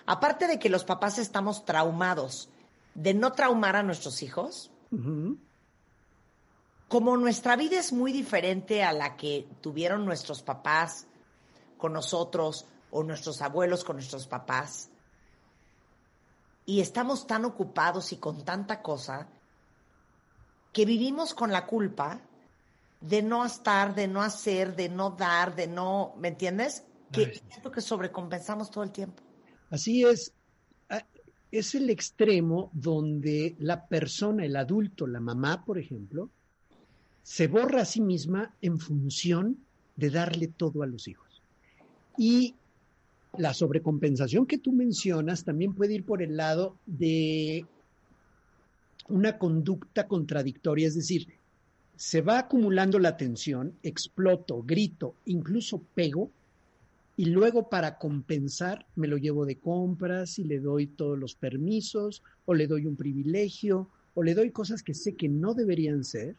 Aparte 0.06 0.48
de 0.48 0.60
que 0.60 0.70
los 0.70 0.86
papás 0.86 1.18
estamos 1.18 1.66
traumados 1.66 2.50
de 2.94 3.14
no 3.14 3.34
traumar 3.34 3.76
a 3.76 3.84
nuestros 3.84 4.24
hijos. 4.24 4.72
Como 6.88 7.17
nuestra 7.17 7.56
vida 7.56 7.79
es 7.79 7.91
muy 7.91 8.12
diferente 8.12 8.84
a 8.84 8.94
la 8.94 9.17
que 9.17 9.48
tuvieron 9.62 10.06
nuestros 10.06 10.41
papás 10.41 11.08
con 11.77 11.94
nosotros 11.94 12.65
o 12.91 13.03
nuestros 13.03 13.41
abuelos 13.41 13.84
con 13.84 13.98
nuestros 13.98 14.27
papás, 14.27 14.89
y 16.65 16.82
estamos 16.82 17.27
tan 17.27 17.46
ocupados 17.46 18.12
y 18.12 18.17
con 18.17 18.44
tanta 18.44 18.82
cosa, 18.82 19.27
que 20.74 20.86
vivimos 20.86 21.34
con 21.34 21.51
la 21.51 21.65
culpa 21.65 22.22
de 23.00 23.22
no 23.22 23.46
estar, 23.46 23.96
de 23.96 24.08
no 24.08 24.22
hacer, 24.22 24.75
de 24.75 24.89
no 24.89 25.12
dar, 25.12 25.56
de 25.56 25.67
no, 25.67 26.13
¿me 26.17 26.29
entiendes? 26.29 26.84
Que 27.12 27.25
Ay. 27.25 27.41
siento 27.50 27.72
que 27.72 27.82
sobrecompensamos 27.82 28.70
todo 28.70 28.84
el 28.84 28.91
tiempo. 28.91 29.24
Así 29.70 30.03
es. 30.03 30.34
Ah, 30.89 31.06
Es 31.51 31.75
el 31.75 31.89
extremo 31.89 32.70
donde 32.74 33.56
la 33.60 33.88
persona, 33.88 34.44
el 34.44 34.56
adulto, 34.56 35.08
la 35.08 35.20
mamá, 35.22 35.63
por 35.63 35.77
ejemplo, 35.77 36.29
se 37.28 37.50
borra 37.50 37.82
a 37.82 37.86
sí 37.86 38.00
misma 38.00 38.56
en 38.62 38.80
función 38.80 39.58
de 39.98 40.10
darle 40.12 40.48
todo 40.48 40.82
a 40.82 40.88
los 40.88 41.10
hijos. 41.10 41.44
Y 42.18 42.56
la 43.38 43.54
sobrecompensación 43.54 44.46
que 44.46 44.58
tú 44.58 44.72
mencionas 44.72 45.44
también 45.44 45.74
puede 45.74 45.96
ir 45.96 46.06
por 46.06 46.22
el 46.22 46.38
lado 46.38 46.78
de 46.86 47.66
una 49.10 49.38
conducta 49.38 50.08
contradictoria, 50.08 50.88
es 50.88 50.96
decir, 50.96 51.28
se 51.98 52.22
va 52.22 52.40
acumulando 52.40 52.98
la 52.98 53.18
tensión, 53.18 53.74
exploto, 53.84 54.64
grito, 54.64 55.14
incluso 55.26 55.82
pego, 55.96 56.32
y 57.18 57.26
luego 57.26 57.68
para 57.68 57.98
compensar 57.98 58.86
me 58.96 59.08
lo 59.08 59.18
llevo 59.18 59.46
de 59.46 59.58
compras 59.58 60.40
y 60.40 60.46
le 60.46 60.62
doy 60.62 60.88
todos 60.88 61.20
los 61.20 61.36
permisos 61.36 62.24
o 62.46 62.54
le 62.54 62.68
doy 62.68 62.86
un 62.86 62.96
privilegio 62.96 63.90
o 64.14 64.24
le 64.24 64.34
doy 64.34 64.52
cosas 64.52 64.82
que 64.82 64.94
sé 64.94 65.16
que 65.16 65.28
no 65.28 65.54
deberían 65.54 66.06
ser, 66.06 66.38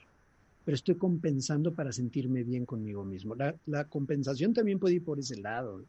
pero 0.68 0.76
estoy 0.76 0.98
compensando 0.98 1.72
para 1.74 1.90
sentirme 1.92 2.42
bien 2.42 2.66
conmigo 2.66 3.02
mismo. 3.02 3.34
La, 3.34 3.54
la 3.64 3.84
compensación 3.84 4.52
también 4.52 4.78
puede 4.78 4.96
ir 4.96 5.02
por 5.02 5.18
ese 5.18 5.38
lado. 5.38 5.82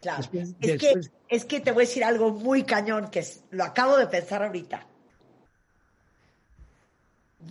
Claro. 0.00 0.18
Después- 0.18 0.50
es, 0.50 0.80
después- 0.80 1.08
que, 1.10 1.34
es 1.34 1.44
que 1.44 1.58
te 1.60 1.72
voy 1.72 1.82
a 1.82 1.88
decir 1.88 2.04
algo 2.04 2.30
muy 2.30 2.62
cañón 2.62 3.10
que 3.10 3.18
es- 3.18 3.42
lo 3.50 3.64
acabo 3.64 3.96
de 3.96 4.06
pensar 4.06 4.44
ahorita. 4.44 4.86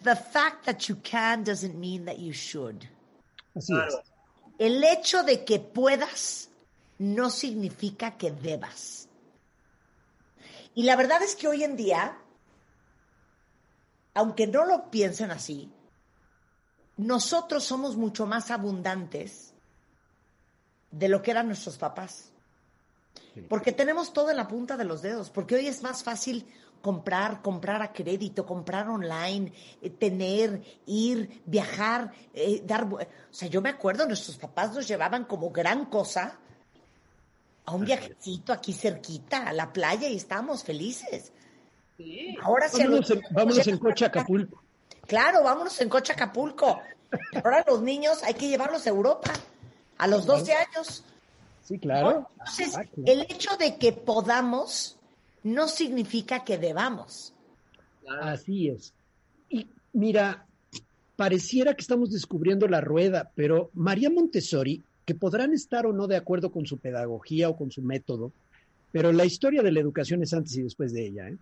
The 0.05 0.15
fact 0.15 0.63
that 0.67 0.77
you 0.87 0.95
can 1.03 1.43
doesn't 1.43 1.75
mean 1.75 2.05
that 2.05 2.15
you 2.17 2.31
should. 2.31 2.85
Así 3.55 3.73
es. 3.85 3.97
El 4.57 4.81
hecho 4.85 5.21
de 5.23 5.43
que 5.43 5.59
puedas 5.59 6.49
no 6.97 7.29
significa 7.29 8.17
que 8.17 8.31
debas. 8.31 9.09
Y 10.75 10.83
la 10.83 10.95
verdad 10.95 11.21
es 11.23 11.35
que 11.35 11.49
hoy 11.49 11.65
en 11.65 11.75
día, 11.75 12.17
aunque 14.13 14.47
no 14.47 14.63
lo 14.63 14.89
piensen 14.89 15.29
así, 15.29 15.69
nosotros 16.97 17.63
somos 17.63 17.95
mucho 17.97 18.25
más 18.25 18.51
abundantes 18.51 19.53
de 20.91 21.09
lo 21.09 21.21
que 21.21 21.31
eran 21.31 21.47
nuestros 21.47 21.77
papás. 21.77 22.29
Porque 23.49 23.71
tenemos 23.71 24.13
todo 24.13 24.29
en 24.29 24.37
la 24.37 24.47
punta 24.47 24.77
de 24.77 24.85
los 24.85 25.01
dedos, 25.01 25.29
porque 25.31 25.55
hoy 25.55 25.67
es 25.67 25.81
más 25.81 26.03
fácil 26.03 26.45
comprar, 26.83 27.41
comprar 27.41 27.81
a 27.81 27.91
crédito, 27.91 28.45
comprar 28.45 28.87
online, 28.89 29.51
eh, 29.81 29.89
tener, 29.89 30.61
ir, 30.85 31.41
viajar, 31.45 32.11
eh, 32.33 32.61
dar... 32.63 32.83
O 32.85 32.99
sea, 33.31 33.47
yo 33.47 33.59
me 33.61 33.69
acuerdo, 33.69 34.05
nuestros 34.05 34.37
papás 34.37 34.73
nos 34.75 34.87
llevaban 34.87 35.25
como 35.25 35.49
gran 35.49 35.85
cosa 35.85 36.37
a 37.65 37.73
un 37.73 37.85
viajecito 37.85 38.53
aquí 38.53 38.73
cerquita, 38.73 39.47
a 39.47 39.53
la 39.53 39.71
playa, 39.73 40.07
y 40.09 40.17
estábamos 40.17 40.63
felices. 40.63 41.31
Sí. 41.97 42.35
Ahora 42.43 42.67
sí... 42.69 42.83
Vámonos, 42.83 43.09
los- 43.09 43.17
en, 43.17 43.21
vámonos 43.31 43.67
en 43.67 43.77
coche 43.79 44.05
a 44.05 44.07
Acapulco. 44.09 44.61
Claro, 45.07 45.43
vámonos 45.43 45.79
en 45.81 45.89
coche 45.89 46.13
a 46.13 46.15
Acapulco. 46.15 46.81
Ahora 47.43 47.63
los 47.67 47.81
niños 47.81 48.23
hay 48.23 48.33
que 48.33 48.47
llevarlos 48.47 48.85
a 48.87 48.89
Europa 48.89 49.33
a 49.97 50.07
los 50.07 50.25
12 50.25 50.53
años. 50.53 51.03
Sí, 51.63 51.77
claro. 51.77 52.27
Entonces, 52.39 52.75
Ah, 52.75 52.85
el 53.05 53.21
hecho 53.21 53.55
de 53.57 53.77
que 53.77 53.93
podamos 53.93 54.97
no 55.43 55.67
significa 55.67 56.43
que 56.43 56.57
debamos. 56.57 57.33
Así 58.21 58.69
es. 58.69 58.93
Y 59.49 59.67
mira, 59.93 60.45
pareciera 61.15 61.73
que 61.73 61.81
estamos 61.81 62.11
descubriendo 62.11 62.67
la 62.67 62.81
rueda, 62.81 63.31
pero 63.35 63.69
María 63.73 64.09
Montessori 64.09 64.83
que 65.05 65.15
podrán 65.15 65.53
estar 65.53 65.85
o 65.85 65.93
no 65.93 66.07
de 66.07 66.15
acuerdo 66.15 66.51
con 66.51 66.65
su 66.65 66.77
pedagogía 66.77 67.49
o 67.49 67.57
con 67.57 67.71
su 67.71 67.81
método, 67.81 68.31
pero 68.91 69.11
la 69.11 69.25
historia 69.25 69.61
de 69.61 69.71
la 69.71 69.79
educación 69.79 70.23
es 70.23 70.33
antes 70.33 70.55
y 70.55 70.63
después 70.63 70.93
de 70.93 71.07
ella. 71.07 71.29
¿eh? 71.29 71.37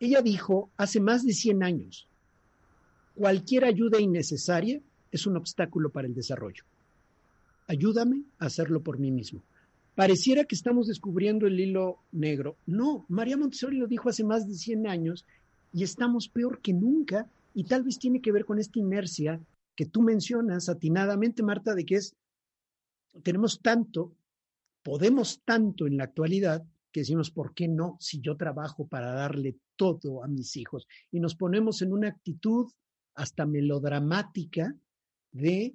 Ella 0.00 0.20
dijo 0.20 0.68
hace 0.76 1.00
más 1.00 1.24
de 1.24 1.32
100 1.32 1.62
años, 1.62 2.06
cualquier 3.14 3.64
ayuda 3.64 4.00
innecesaria 4.00 4.80
es 5.10 5.26
un 5.26 5.36
obstáculo 5.36 5.90
para 5.90 6.06
el 6.06 6.14
desarrollo. 6.14 6.64
Ayúdame 7.68 8.22
a 8.38 8.46
hacerlo 8.46 8.82
por 8.82 8.98
mí 8.98 9.10
mismo. 9.10 9.42
Pareciera 9.94 10.44
que 10.44 10.54
estamos 10.54 10.86
descubriendo 10.86 11.46
el 11.46 11.60
hilo 11.60 11.98
negro. 12.12 12.56
No, 12.66 13.04
María 13.08 13.36
Montessori 13.36 13.76
lo 13.76 13.86
dijo 13.86 14.08
hace 14.08 14.24
más 14.24 14.48
de 14.48 14.54
100 14.54 14.86
años 14.86 15.26
y 15.72 15.82
estamos 15.82 16.28
peor 16.28 16.60
que 16.60 16.72
nunca 16.72 17.30
y 17.54 17.64
tal 17.64 17.82
vez 17.82 17.98
tiene 17.98 18.22
que 18.22 18.32
ver 18.32 18.46
con 18.46 18.58
esta 18.58 18.78
inercia 18.78 19.40
que 19.76 19.86
tú 19.86 20.02
mencionas 20.02 20.68
atinadamente, 20.68 21.42
Marta, 21.42 21.74
de 21.74 21.84
que 21.84 21.96
es, 21.96 22.14
tenemos 23.22 23.60
tanto, 23.60 24.14
podemos 24.82 25.42
tanto 25.44 25.86
en 25.86 25.98
la 25.98 26.04
actualidad 26.04 26.64
que 26.90 27.00
decimos, 27.00 27.30
¿por 27.30 27.54
qué 27.54 27.68
no 27.68 27.96
si 28.00 28.20
yo 28.20 28.36
trabajo 28.36 28.86
para 28.86 29.12
darle 29.12 29.56
todo 29.76 30.22
a 30.24 30.28
mis 30.28 30.56
hijos? 30.56 30.86
Y 31.10 31.20
nos 31.20 31.34
ponemos 31.34 31.82
en 31.82 31.92
una 31.92 32.08
actitud 32.08 32.70
hasta 33.14 33.46
melodramática 33.46 34.74
de 35.30 35.74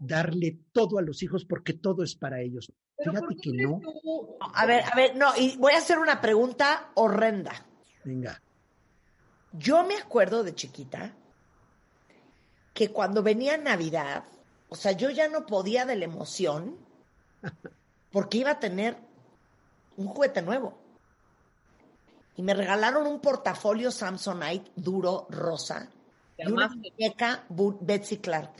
darle 0.00 0.58
todo 0.72 0.98
a 0.98 1.02
los 1.02 1.22
hijos 1.22 1.44
porque 1.44 1.74
todo 1.74 2.02
es 2.02 2.14
para 2.14 2.40
ellos. 2.40 2.72
Fíjate 2.98 3.36
que 3.36 3.52
no. 3.52 3.80
A 4.54 4.66
ver, 4.66 4.84
a 4.84 4.94
ver, 4.94 5.16
no, 5.16 5.34
y 5.36 5.56
voy 5.56 5.72
a 5.72 5.78
hacer 5.78 5.98
una 5.98 6.20
pregunta 6.20 6.90
horrenda. 6.94 7.66
Venga. 8.04 8.40
Yo 9.52 9.84
me 9.84 9.96
acuerdo 9.96 10.42
de 10.44 10.54
chiquita 10.54 11.14
que 12.72 12.90
cuando 12.90 13.22
venía 13.22 13.56
Navidad, 13.56 14.24
o 14.68 14.76
sea, 14.76 14.92
yo 14.92 15.10
ya 15.10 15.28
no 15.28 15.46
podía 15.46 15.84
de 15.86 15.96
la 15.96 16.04
emoción 16.04 16.76
porque 18.12 18.38
iba 18.38 18.52
a 18.52 18.60
tener 18.60 18.96
un 19.96 20.06
juguete 20.06 20.42
nuevo. 20.42 20.78
Y 22.36 22.42
me 22.42 22.54
regalaron 22.54 23.06
un 23.06 23.20
portafolio 23.20 23.92
Samsonite 23.92 24.72
duro 24.74 25.26
rosa 25.30 25.88
y 26.38 26.50
una 26.50 26.68
muñeca 26.68 27.44
Betsy 27.48 28.18
Clark. 28.18 28.52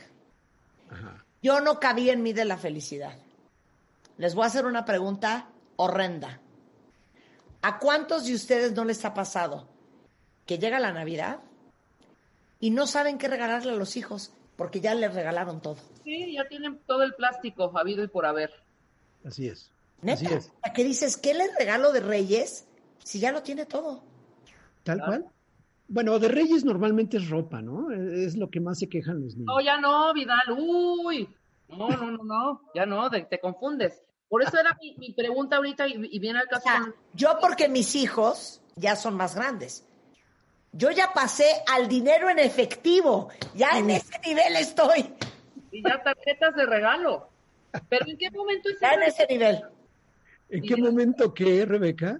Yo 1.41 1.59
no 1.61 1.79
cabía 1.79 2.13
en 2.13 2.23
mí 2.23 2.33
de 2.33 2.45
la 2.45 2.57
felicidad. 2.57 3.17
Les 4.17 4.33
voy 4.33 4.43
a 4.43 4.47
hacer 4.47 4.65
una 4.65 4.85
pregunta 4.85 5.49
horrenda. 5.75 6.39
¿A 7.61 7.79
cuántos 7.79 8.25
de 8.25 8.33
ustedes 8.33 8.73
no 8.73 8.85
les 8.85 9.03
ha 9.05 9.13
pasado 9.13 9.67
que 10.45 10.57
llega 10.57 10.79
la 10.79 10.93
Navidad 10.93 11.39
y 12.59 12.69
no 12.69 12.87
saben 12.87 13.17
qué 13.17 13.27
regalarle 13.27 13.71
a 13.71 13.75
los 13.75 13.97
hijos 13.97 14.31
porque 14.55 14.79
ya 14.79 14.95
les 14.95 15.13
regalaron 15.13 15.61
todo? 15.61 15.77
Sí, 16.03 16.33
ya 16.33 16.47
tienen 16.47 16.79
todo 16.85 17.03
el 17.03 17.13
plástico 17.13 17.71
habido 17.77 18.03
y 18.03 18.07
por 18.07 18.25
haber. 18.25 18.51
Así 19.25 19.47
es. 19.47 19.71
Neta, 20.01 20.39
qué 20.73 20.83
dices, 20.83 21.17
¿qué 21.17 21.33
le 21.33 21.53
regalo 21.57 21.91
de 21.91 21.99
Reyes 21.99 22.65
si 23.03 23.19
ya 23.19 23.31
lo 23.31 23.41
tiene 23.41 23.65
todo? 23.65 24.03
Tal 24.83 24.99
cual. 24.99 25.25
Bueno, 25.87 26.17
de 26.19 26.27
Reyes 26.27 26.65
normalmente 26.65 27.17
es 27.17 27.29
ropa, 27.29 27.61
¿no? 27.61 27.91
Es 27.91 28.35
lo 28.35 28.49
que 28.49 28.59
más 28.59 28.79
se 28.79 28.89
quejan 28.89 29.21
los 29.21 29.35
niños. 29.35 29.53
No, 29.55 29.61
ya 29.61 29.79
no, 29.79 30.13
Vidal, 30.13 30.51
uy. 30.57 31.29
No, 31.69 31.89
no, 31.89 32.11
no, 32.11 32.23
no, 32.23 32.61
ya 32.73 32.85
no, 32.85 33.09
te, 33.09 33.39
confundes. 33.39 34.01
Por 34.27 34.41
eso 34.41 34.59
era 34.59 34.77
mi, 34.97 35.13
pregunta 35.13 35.57
ahorita 35.57 35.87
y, 35.87 36.19
viene 36.19 36.39
al 36.39 36.47
caso. 36.47 36.69
Yo 37.13 37.37
porque 37.39 37.69
mis 37.69 37.95
hijos 37.95 38.61
ya 38.75 38.95
son 38.95 39.15
más 39.15 39.35
grandes. 39.35 39.85
Yo 40.71 40.91
ya 40.91 41.11
pasé 41.13 41.45
al 41.67 41.87
dinero 41.87 42.29
en 42.29 42.39
efectivo. 42.39 43.29
Ya 43.53 43.77
en 43.77 43.89
ese 43.91 44.19
nivel 44.25 44.55
estoy. 44.57 45.13
Y 45.71 45.83
ya 45.83 46.01
tarjetas 46.03 46.55
de 46.55 46.65
regalo. 46.65 47.29
Pero 47.87 48.05
¿en 48.07 48.17
qué 48.17 48.29
momento 48.31 48.69
es 48.69 48.79
Ya 48.79 48.93
en 48.93 49.03
ese 49.03 49.25
nivel. 49.27 49.63
¿En 50.49 50.61
qué 50.63 50.75
momento 50.75 51.33
qué, 51.33 51.65
Rebeca? 51.65 52.19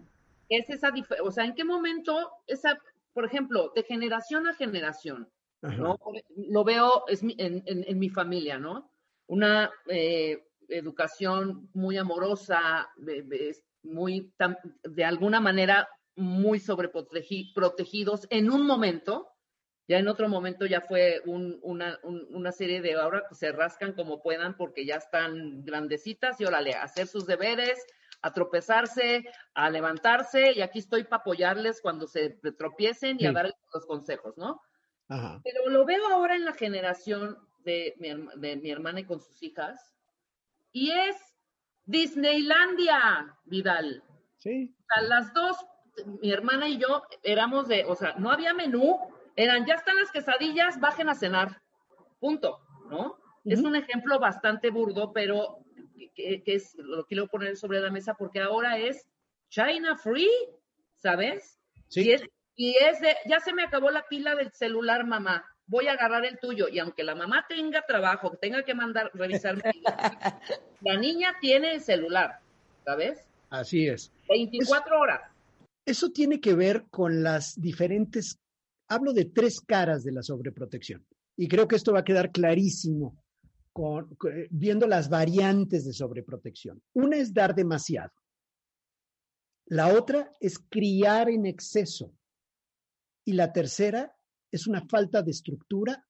Es 0.50 0.70
esa 0.70 0.94
o 1.24 1.32
sea, 1.32 1.46
¿en 1.46 1.56
qué 1.56 1.63
momento 1.63 2.32
esa, 2.48 2.80
por 3.15 3.23
ejemplo, 3.23 3.71
de 3.73 3.84
generación 3.84 4.45
a 4.45 4.54
generación, 4.54 5.32
¿no? 5.62 5.97
Lo 6.36 6.65
veo 6.65 7.06
en, 7.08 7.63
en, 7.65 7.97
mi 7.97 8.10
familia, 8.10 8.60
¿no? 8.60 8.91
Una 9.28 9.71
eh, 9.88 10.45
educación 10.67 11.69
muy 11.73 11.97
amorosa, 11.97 12.89
muy, 13.84 14.34
de 14.84 15.06
alguna 15.06 15.39
manera, 15.39 15.88
muy 16.17 16.60
sobreprotegidos 16.60 18.28
en 18.30 18.51
un 18.51 18.67
momento, 18.67 19.30
ya 19.88 19.97
en 19.97 20.10
otro 20.10 20.28
momento 20.28 20.65
ya 20.65 20.82
fue 20.82 21.21
una, 21.25 21.97
una, 22.04 22.51
serie 22.51 22.82
de 22.82 22.95
ahora 22.95 23.23
se 23.32 23.54
rascan 23.54 23.93
como 23.93 24.21
puedan 24.21 24.58
porque 24.58 24.86
ya 24.86 24.95
están 24.95 25.63
grandecitas 25.63 26.41
y 26.41 26.45
órale, 26.45 26.73
hacer 26.73 27.08
sus 27.08 27.25
deberes, 27.25 27.80
a 28.26 28.34
tropezarse, 28.34 29.24
a 29.54 29.70
levantarse 29.70 30.52
y 30.54 30.62
aquí 30.62 30.80
estoy 30.80 31.04
para 31.04 31.22
apoyarles 31.22 31.80
cuando 31.80 32.08
se 32.08 32.32
tropiecen 32.58 33.18
y 33.20 33.28
a 33.28 33.32
darles 33.32 33.54
los 33.72 33.86
consejos, 33.86 34.36
¿no? 34.36 34.64
Pero 35.44 35.70
lo 35.70 35.86
veo 35.86 36.08
ahora 36.08 36.36
en 36.36 36.44
la 36.44 36.54
generación 36.54 37.38
de 37.60 37.94
mi, 38.00 38.10
de 38.38 38.56
mi 38.56 38.72
hermana 38.72 39.02
y 39.02 39.06
con 39.06 39.20
sus 39.20 39.44
hijas 39.44 39.94
y 40.72 40.90
es 40.90 41.16
Disneylandia, 41.86 43.38
Vidal. 43.44 44.04
Sí. 44.38 44.76
O 44.80 44.84
sea, 44.92 45.04
las 45.04 45.32
dos, 45.36 45.58
mi 46.20 46.32
hermana 46.32 46.68
y 46.68 46.80
yo 46.80 47.04
éramos 47.22 47.68
de, 47.68 47.86
o 47.86 47.94
sea, 47.94 48.16
no 48.18 48.32
había 48.32 48.56
menú, 48.56 48.98
eran, 49.36 49.68
ya 49.68 49.76
están 49.76 49.98
las 49.98 50.12
quesadillas, 50.12 50.80
bajen 50.80 51.10
a 51.10 51.16
cenar. 51.16 51.62
Punto, 52.20 52.60
¿no? 52.90 53.20
Es 53.44 53.62
un 53.62 53.76
ejemplo 53.76 54.18
bastante 54.18 54.72
burdo, 54.72 55.14
pero 55.14 55.60
que, 56.16 56.44
es, 56.46 56.76
lo 56.76 57.06
quiero 57.06 57.28
poner 57.28 57.58
sobre 57.58 57.80
la 57.80 57.92
mesa 57.92 58.16
porque 58.16 58.40
ahora 58.40 58.78
es 58.78 59.06
China 59.50 59.98
Free, 59.98 60.30
¿sabes? 60.96 61.60
Sí. 61.88 62.02
Y 62.02 62.12
es, 62.12 62.24
y 62.56 62.76
es 62.78 63.02
de, 63.02 63.16
ya 63.28 63.40
se 63.40 63.54
me 63.54 63.64
acabó 63.64 63.92
la 63.92 64.08
pila 64.08 64.36
del 64.36 64.52
celular, 64.52 65.06
mamá, 65.06 65.46
voy 65.68 65.88
a 65.88 65.94
agarrar 65.94 66.26
el 66.26 66.40
tuyo. 66.40 66.68
Y 66.70 66.80
aunque 66.80 67.04
la 67.04 67.16
mamá 67.16 67.46
tenga 67.48 67.84
trabajo, 67.86 68.38
tenga 68.42 68.64
que 68.64 68.74
mandar, 68.74 69.12
revisar, 69.14 69.62
la 70.82 70.98
niña 70.98 71.36
tiene 71.42 71.74
el 71.76 71.82
celular, 71.82 72.40
¿sabes? 72.84 73.20
Así 73.50 73.88
es. 73.88 74.12
24 74.30 75.00
horas. 75.00 75.22
Eso 75.86 76.10
tiene 76.10 76.40
que 76.40 76.56
ver 76.56 76.86
con 76.90 77.24
las 77.24 77.60
diferentes, 77.62 78.40
hablo 78.88 79.14
de 79.14 79.26
tres 79.26 79.62
caras 79.62 80.04
de 80.04 80.12
la 80.12 80.24
sobreprotección. 80.24 81.06
Y 81.38 81.48
creo 81.48 81.68
que 81.68 81.76
esto 81.76 81.94
va 81.94 82.00
a 82.00 82.06
quedar 82.06 82.32
clarísimo 82.32 83.16
viendo 84.50 84.88
las 84.88 85.10
variantes 85.10 85.86
de 85.86 85.94
sobreprotección. 85.94 86.82
Una 86.94 87.18
es 87.18 87.34
dar 87.34 87.56
demasiado. 87.56 88.14
La 89.68 89.94
otra 89.94 90.32
es 90.40 90.60
criar 90.60 91.30
en 91.30 91.46
exceso. 91.46 92.14
Y 93.26 93.34
la 93.34 93.52
tercera 93.52 94.16
es 94.52 94.68
una 94.68 94.86
falta 94.88 95.22
de 95.22 95.32
estructura 95.32 96.06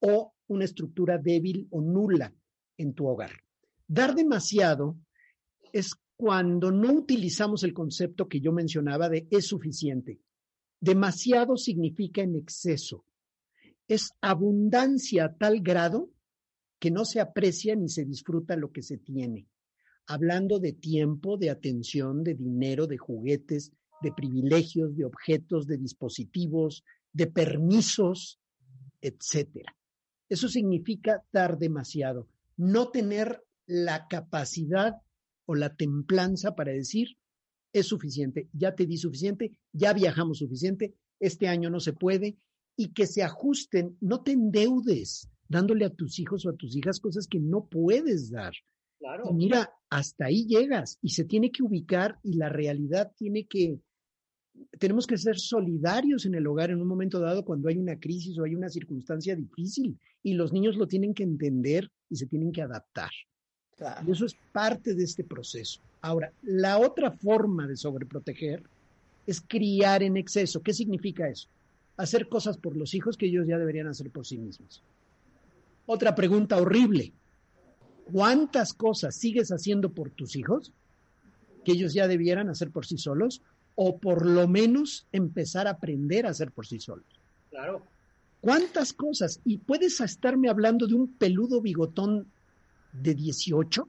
o 0.00 0.34
una 0.48 0.64
estructura 0.64 1.16
débil 1.18 1.68
o 1.70 1.80
nula 1.80 2.34
en 2.76 2.94
tu 2.94 3.06
hogar. 3.06 3.30
Dar 3.86 4.14
demasiado 4.14 4.98
es 5.72 5.94
cuando 6.16 6.70
no 6.72 6.92
utilizamos 6.92 7.62
el 7.62 7.72
concepto 7.72 8.28
que 8.28 8.40
yo 8.40 8.52
mencionaba 8.52 9.08
de 9.08 9.26
es 9.30 9.46
suficiente. 9.46 10.20
Demasiado 10.80 11.56
significa 11.56 12.22
en 12.22 12.36
exceso. 12.36 13.04
Es 13.86 14.10
abundancia 14.20 15.26
a 15.26 15.34
tal 15.36 15.60
grado 15.60 16.10
que 16.78 16.90
no 16.90 17.04
se 17.04 17.20
aprecia 17.20 17.74
ni 17.74 17.88
se 17.88 18.04
disfruta 18.04 18.56
lo 18.56 18.72
que 18.72 18.82
se 18.82 18.98
tiene. 18.98 19.46
Hablando 20.06 20.58
de 20.58 20.72
tiempo, 20.72 21.36
de 21.36 21.50
atención, 21.50 22.22
de 22.22 22.34
dinero, 22.34 22.86
de 22.86 22.98
juguetes, 22.98 23.72
de 24.02 24.12
privilegios, 24.12 24.96
de 24.96 25.04
objetos, 25.04 25.66
de 25.66 25.78
dispositivos, 25.78 26.84
de 27.12 27.26
permisos, 27.26 28.38
etcétera. 29.00 29.76
Eso 30.28 30.48
significa 30.48 31.24
dar 31.32 31.58
demasiado, 31.58 32.28
no 32.56 32.90
tener 32.90 33.42
la 33.66 34.06
capacidad 34.08 34.96
o 35.46 35.54
la 35.54 35.74
templanza 35.74 36.54
para 36.54 36.72
decir 36.72 37.16
es 37.72 37.86
suficiente, 37.86 38.48
ya 38.52 38.74
te 38.74 38.86
di 38.86 38.96
suficiente, 38.96 39.58
ya 39.72 39.92
viajamos 39.92 40.38
suficiente, 40.38 40.94
este 41.20 41.48
año 41.48 41.70
no 41.70 41.80
se 41.80 41.92
puede 41.92 42.38
y 42.76 42.92
que 42.92 43.06
se 43.06 43.22
ajusten, 43.22 43.96
no 44.00 44.22
te 44.22 44.32
endeudes 44.32 45.28
dándole 45.48 45.84
a 45.84 45.90
tus 45.90 46.18
hijos 46.18 46.46
o 46.46 46.50
a 46.50 46.56
tus 46.56 46.76
hijas 46.76 47.00
cosas 47.00 47.26
que 47.26 47.38
no 47.38 47.66
puedes 47.66 48.30
dar. 48.30 48.54
Claro. 48.98 49.30
mira, 49.32 49.70
hasta 49.90 50.24
ahí 50.24 50.46
llegas 50.46 50.98
y 51.02 51.10
se 51.10 51.24
tiene 51.24 51.52
que 51.52 51.62
ubicar 51.62 52.18
y 52.22 52.32
la 52.32 52.48
realidad 52.48 53.12
tiene 53.14 53.44
que, 53.44 53.78
tenemos 54.78 55.06
que 55.06 55.18
ser 55.18 55.38
solidarios 55.38 56.24
en 56.24 56.34
el 56.34 56.46
hogar 56.46 56.70
en 56.70 56.80
un 56.80 56.88
momento 56.88 57.20
dado 57.20 57.44
cuando 57.44 57.68
hay 57.68 57.76
una 57.76 58.00
crisis 58.00 58.38
o 58.38 58.44
hay 58.44 58.54
una 58.54 58.70
circunstancia 58.70 59.36
difícil 59.36 59.98
y 60.22 60.32
los 60.32 60.52
niños 60.52 60.76
lo 60.76 60.88
tienen 60.88 61.12
que 61.14 61.24
entender 61.24 61.90
y 62.08 62.16
se 62.16 62.26
tienen 62.26 62.52
que 62.52 62.62
adaptar. 62.62 63.10
Y 64.06 64.10
eso 64.10 64.24
es 64.24 64.34
parte 64.52 64.94
de 64.94 65.04
este 65.04 65.22
proceso. 65.22 65.80
Ahora, 66.00 66.32
la 66.42 66.78
otra 66.78 67.10
forma 67.10 67.66
de 67.66 67.76
sobreproteger 67.76 68.62
es 69.26 69.40
criar 69.40 70.02
en 70.02 70.16
exceso. 70.16 70.62
¿Qué 70.62 70.72
significa 70.72 71.28
eso? 71.28 71.48
Hacer 71.96 72.28
cosas 72.28 72.56
por 72.56 72.76
los 72.76 72.94
hijos 72.94 73.16
que 73.16 73.26
ellos 73.26 73.46
ya 73.46 73.58
deberían 73.58 73.88
hacer 73.88 74.10
por 74.10 74.26
sí 74.26 74.38
mismos. 74.38 74.82
Otra 75.86 76.14
pregunta 76.14 76.56
horrible. 76.56 77.12
cuántas 78.12 78.72
cosas 78.72 79.16
sigues 79.16 79.50
haciendo 79.50 79.90
por 79.90 80.10
tus 80.10 80.36
hijos 80.36 80.72
que 81.64 81.72
ellos 81.72 81.92
ya 81.92 82.06
debieran 82.06 82.48
hacer 82.48 82.70
por 82.70 82.86
sí 82.86 82.98
solos 82.98 83.42
o 83.74 83.98
por 83.98 84.24
lo 84.24 84.46
menos 84.46 85.06
empezar 85.10 85.66
a 85.66 85.70
aprender 85.70 86.24
a 86.24 86.30
hacer 86.30 86.52
por 86.52 86.66
sí 86.66 86.78
solos. 86.78 87.04
Claro. 87.50 87.82
¿Cuántas 88.40 88.92
cosas? 88.92 89.40
Y 89.44 89.58
puedes 89.58 90.00
estarme 90.00 90.48
hablando 90.48 90.86
de 90.86 90.94
un 90.94 91.08
peludo 91.08 91.60
bigotón 91.60 92.28
de 92.92 93.14
18 93.14 93.88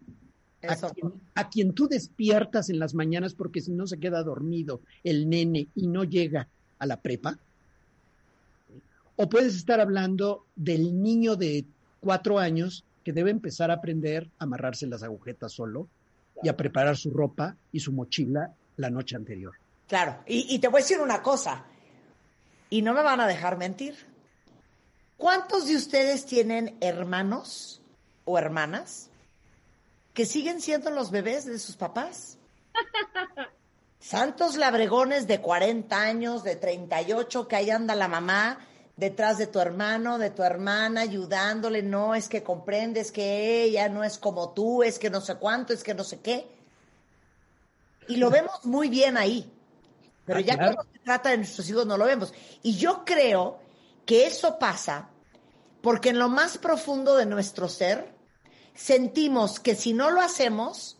a 0.64 0.76
quien, 0.76 1.14
a 1.36 1.50
quien, 1.50 1.74
tú 1.74 1.88
despiertas 1.88 2.70
en 2.72 2.80
las 2.80 2.96
mañanas 2.96 3.36
porque 3.36 3.62
si 3.62 3.72
no 3.72 3.86
se 3.86 4.00
queda 4.00 4.24
dormido 4.24 4.82
el 5.04 5.30
nene 5.30 5.68
y 5.76 5.88
no 5.88 6.04
llega 6.04 6.48
a 6.80 6.86
la 6.88 7.00
prepa. 7.00 7.38
O 9.16 9.30
puedes 9.30 9.56
estar 9.56 9.80
hablando 9.80 10.46
del 10.56 11.02
niño 11.02 11.36
de 11.36 11.66
cuatro 12.00 12.40
años 12.40 12.84
que 13.04 13.14
debe 13.14 13.32
empezar 13.32 13.72
a 13.72 13.76
aprender 13.76 14.30
a 14.40 14.44
amarrarse 14.44 14.88
las 14.88 15.04
agujetas 15.04 15.54
solo 15.54 15.88
y 16.44 16.50
a 16.50 16.58
preparar 16.58 16.98
su 16.98 17.12
ropa 17.12 17.56
y 17.72 17.80
su 17.80 17.92
mochila 17.92 18.54
la 18.76 18.90
noche 18.90 19.16
anterior. 19.16 19.54
Claro, 19.88 20.18
y, 20.26 20.54
y 20.54 20.60
te 20.60 20.68
voy 20.68 20.82
a 20.82 20.84
decir 20.84 21.00
una 21.00 21.22
cosa, 21.22 21.66
y 22.70 22.82
no 22.82 22.94
me 22.94 23.02
van 23.02 23.22
a 23.22 23.28
dejar 23.28 23.58
mentir. 23.58 23.96
¿Cuántos 25.16 25.68
de 25.68 25.76
ustedes 25.76 26.26
tienen 26.26 26.78
hermanos 26.82 27.82
o 28.26 28.38
hermanas 28.38 29.10
que 30.14 30.26
siguen 30.26 30.62
siendo 30.62 30.92
los 30.92 31.12
bebés 31.12 31.46
de 31.46 31.60
sus 31.60 31.76
papás? 31.76 32.38
Santos 34.00 34.58
labregones 34.58 35.28
de 35.28 35.42
40 35.42 36.00
años, 36.00 36.44
de 36.44 36.56
38, 36.56 37.48
que 37.48 37.56
ahí 37.56 37.70
anda 37.72 37.96
la 37.96 38.08
mamá 38.08 38.60
detrás 38.98 39.38
de 39.38 39.48
tu 39.48 39.60
hermano, 39.60 40.18
de 40.18 40.32
tu 40.32 40.44
hermana, 40.44 41.02
ayudándole, 41.02 41.84
no 41.84 42.16
es 42.16 42.28
que 42.28 42.44
comprendes 42.44 43.12
que 43.12 43.64
ella 43.64 43.88
no 43.88 44.04
es 44.04 44.18
como 44.18 44.50
tú, 44.50 44.84
es 44.84 45.00
que 45.00 45.10
no 45.10 45.22
sé 45.22 45.36
cuánto, 45.36 45.72
es 45.72 45.84
que 45.84 45.94
no 45.94 46.04
sé 46.04 46.20
qué. 46.20 46.48
Y 48.08 48.18
lo 48.18 48.30
vemos 48.30 48.66
muy 48.66 48.90
bien 48.90 49.16
ahí. 49.16 49.54
Pero 50.26 50.40
ah, 50.40 50.42
ya 50.42 50.58
cuando 50.58 50.84
se 50.92 51.00
trata 51.00 51.30
de 51.30 51.38
nuestros 51.38 51.70
hijos 51.70 51.86
no 51.86 51.96
lo 51.96 52.06
vemos. 52.06 52.34
Y 52.64 52.76
yo 52.76 53.06
creo 53.06 53.60
que 54.06 54.26
eso 54.26 54.58
pasa 54.58 55.10
porque 55.82 56.10
en 56.10 56.20
lo 56.20 56.28
más 56.28 56.58
profundo 56.58 57.16
de 57.16 57.26
nuestro 57.26 57.70
ser 57.70 58.14
sentimos 58.74 59.60
que 59.60 59.76
si 59.76 59.94
no 59.94 60.10
lo 60.10 60.22
hacemos, 60.22 60.98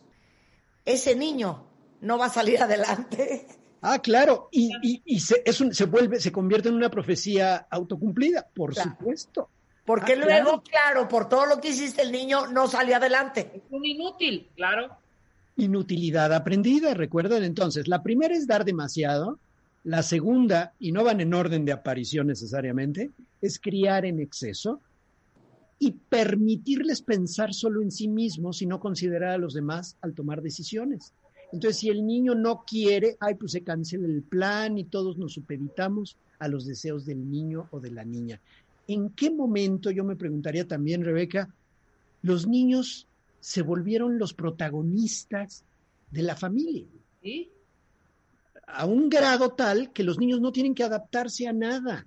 ese 0.84 1.14
niño 1.14 1.66
no 2.00 2.16
va 2.16 2.26
a 2.26 2.30
salir 2.30 2.62
adelante. 2.62 3.46
Ah, 3.80 4.00
claro, 4.00 4.48
y, 4.50 5.02
y, 5.04 5.20
se, 5.20 5.42
se 5.52 5.84
vuelve, 5.84 6.20
se 6.20 6.32
convierte 6.32 6.68
en 6.68 6.74
una 6.74 6.90
profecía 6.90 7.66
autocumplida, 7.70 8.46
por 8.54 8.74
supuesto. 8.74 9.48
Porque 9.84 10.14
ah, 10.14 10.16
luego, 10.16 10.62
claro. 10.62 11.08
por 11.08 11.28
todo 11.28 11.46
lo 11.46 11.60
que 11.60 11.68
hiciste 11.68 12.02
el 12.02 12.12
niño, 12.12 12.48
no 12.48 12.66
salió 12.66 12.96
adelante. 12.96 13.50
Es 13.54 13.62
un 13.70 13.84
inútil, 13.84 14.48
claro. 14.56 14.96
Inutilidad 15.56 16.32
aprendida, 16.34 16.92
recuerden 16.94 17.44
entonces, 17.44 17.88
la 17.88 18.02
primera 18.02 18.34
es 18.34 18.46
dar 18.46 18.64
demasiado, 18.64 19.38
la 19.84 20.02
segunda, 20.02 20.74
y 20.78 20.92
no 20.92 21.04
van 21.04 21.20
en 21.20 21.32
orden 21.32 21.64
de 21.64 21.72
aparición 21.72 22.26
necesariamente, 22.26 23.10
es 23.40 23.58
criar 23.58 24.04
en 24.04 24.20
exceso 24.20 24.80
y 25.78 25.92
permitirles 25.92 27.00
pensar 27.02 27.54
solo 27.54 27.80
en 27.80 27.90
sí 27.90 28.08
mismos 28.08 28.60
y 28.60 28.66
no 28.66 28.80
considerar 28.80 29.30
a 29.30 29.38
los 29.38 29.54
demás 29.54 29.96
al 30.00 30.14
tomar 30.14 30.42
decisiones. 30.42 31.12
Entonces, 31.52 31.78
si 31.78 31.88
el 31.88 32.06
niño 32.06 32.34
no 32.34 32.64
quiere, 32.66 33.16
ay, 33.20 33.34
pues 33.34 33.52
se 33.52 33.62
cancela 33.62 34.06
el 34.06 34.22
plan 34.22 34.76
y 34.76 34.84
todos 34.84 35.16
nos 35.16 35.32
supeditamos 35.32 36.16
a 36.38 36.48
los 36.48 36.66
deseos 36.66 37.06
del 37.06 37.30
niño 37.30 37.68
o 37.70 37.80
de 37.80 37.90
la 37.90 38.04
niña. 38.04 38.40
¿En 38.86 39.10
qué 39.10 39.30
momento, 39.30 39.90
yo 39.90 40.04
me 40.04 40.16
preguntaría 40.16 40.66
también, 40.66 41.04
Rebeca, 41.04 41.52
los 42.22 42.46
niños 42.46 43.06
se 43.40 43.62
volvieron 43.62 44.18
los 44.18 44.34
protagonistas 44.34 45.64
de 46.10 46.22
la 46.22 46.36
familia? 46.36 46.86
¿Sí? 47.22 47.50
A 48.66 48.84
un 48.84 49.08
grado 49.08 49.50
tal 49.50 49.92
que 49.92 50.04
los 50.04 50.18
niños 50.18 50.40
no 50.40 50.52
tienen 50.52 50.74
que 50.74 50.84
adaptarse 50.84 51.48
a 51.48 51.52
nada. 51.52 52.06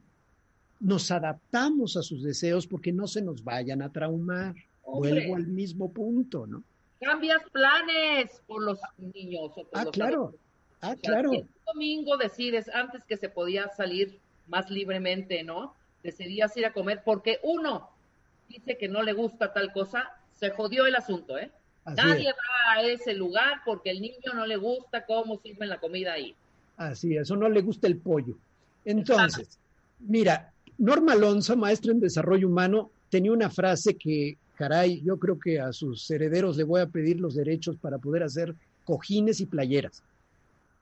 Nos 0.80 1.12
adaptamos 1.12 1.98
a 1.98 2.04
sus 2.04 2.24
deseos 2.24 2.68
porque 2.68 2.92
no 2.92 3.08
se 3.08 3.22
nos 3.22 3.44
vayan 3.44 3.82
a 3.82 3.92
traumar. 3.92 4.56
Vuelvo 4.86 5.36
al 5.36 5.48
mismo 5.48 5.92
punto, 5.92 6.46
¿no? 6.46 6.64
Cambias 7.02 7.42
planes 7.52 8.42
por 8.48 8.64
los 8.64 8.80
niños. 8.98 9.52
O 9.58 9.68
ah, 9.74 9.86
claro. 9.92 10.36
Ah, 10.82 10.96
claro. 11.02 11.34
El 11.34 11.48
domingo 11.66 12.18
decides, 12.18 12.70
antes 12.70 13.04
que 13.04 13.18
se 13.18 13.30
podía 13.30 13.68
salir 13.70 14.20
más 14.48 14.70
libremente, 14.70 15.44
¿no? 15.44 15.76
Decidías 16.04 16.56
ir 16.58 16.66
a 16.66 16.74
comer 16.74 17.02
porque 17.04 17.40
uno 17.44 17.90
dice 18.50 18.78
que 18.78 18.88
no 18.88 19.04
le 19.04 19.14
gusta 19.14 19.54
tal 19.54 19.72
cosa, 19.72 20.12
se 20.32 20.50
jodió 20.52 20.86
el 20.86 20.96
asunto, 20.96 21.38
¿eh? 21.38 21.52
Nadie 21.86 22.32
va 22.32 22.74
a 22.74 22.84
ese 22.84 23.14
lugar 23.14 23.62
porque 23.66 23.90
el 23.90 24.02
niño 24.02 24.34
no 24.34 24.46
le 24.46 24.58
gusta 24.58 25.06
cómo 25.06 25.40
sirven 25.40 25.70
la 25.70 25.80
comida 25.80 26.14
ahí. 26.14 26.36
Así, 26.78 27.16
eso 27.16 27.36
no 27.36 27.50
le 27.50 27.62
gusta 27.62 27.88
el 27.88 27.98
pollo. 27.98 28.38
Entonces, 28.86 29.60
mira, 30.00 30.54
Norma 30.78 31.14
Alonso, 31.14 31.56
maestra 31.56 31.92
en 31.92 32.00
desarrollo 32.00 32.48
humano, 32.48 32.92
tenía 33.10 33.32
una 33.32 33.50
frase 33.50 33.98
que 33.98 34.38
caray, 34.62 35.02
yo 35.02 35.18
creo 35.18 35.40
que 35.40 35.60
a 35.60 35.74
sus 35.74 36.08
herederos 36.12 36.56
le 36.56 36.64
voy 36.64 36.82
a 36.82 36.86
pedir 36.86 37.20
los 37.20 37.34
derechos 37.34 37.78
para 37.78 37.98
poder 37.98 38.22
hacer 38.22 38.54
cojines 38.84 39.40
y 39.40 39.48
playeras. 39.48 40.04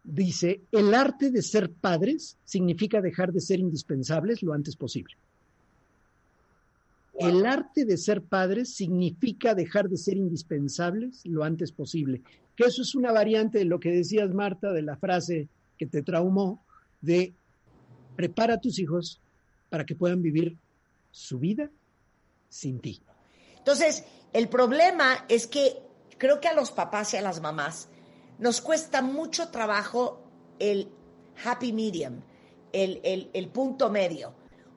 Dice, 0.03 0.59
el 0.73 0.93
arte 0.93 1.31
de 1.31 1.41
ser 1.41 1.71
padres 1.71 2.35
significa 2.43 2.99
dejar 2.99 3.31
de 3.31 3.39
ser 3.39 3.61
indispensables 3.61 4.43
lo 4.43 4.51
antes 4.51 4.75
posible. 4.75 5.15
El 7.17 7.45
arte 7.45 7.85
de 7.85 7.95
ser 7.95 8.21
padres 8.21 8.75
significa 8.75 9.55
dejar 9.55 9.87
de 9.87 9.95
ser 9.95 10.17
indispensables 10.17 11.21
lo 11.25 11.45
antes 11.45 11.71
posible. 11.71 12.21
Que 12.57 12.65
eso 12.65 12.81
es 12.81 12.95
una 12.95 13.13
variante 13.13 13.59
de 13.59 13.65
lo 13.65 13.79
que 13.79 13.91
decías, 13.91 14.33
Marta, 14.33 14.73
de 14.73 14.81
la 14.81 14.97
frase 14.97 15.47
que 15.77 15.85
te 15.85 16.01
traumó, 16.01 16.61
de 16.99 17.33
prepara 18.17 18.55
a 18.55 18.59
tus 18.59 18.77
hijos 18.77 19.21
para 19.69 19.85
que 19.85 19.95
puedan 19.95 20.21
vivir 20.21 20.57
su 21.11 21.39
vida 21.39 21.69
sin 22.49 22.79
ti. 22.81 22.99
Entonces, 23.69 24.03
el 24.33 24.49
problema 24.49 25.25
es 25.27 25.45
que 25.45 25.79
creo 26.17 26.39
que 26.39 26.47
a 26.47 26.53
los 26.53 26.71
papás 26.71 27.13
y 27.13 27.17
a 27.17 27.21
las 27.21 27.39
mamás 27.39 27.87
nos 28.39 28.61
cuesta 28.61 29.03
mucho 29.03 29.49
trabajo 29.49 30.23
el 30.57 30.91
happy 31.45 31.71
medium, 31.71 32.23
el, 32.73 33.49
punto 33.53 33.91
medio. 33.91 34.33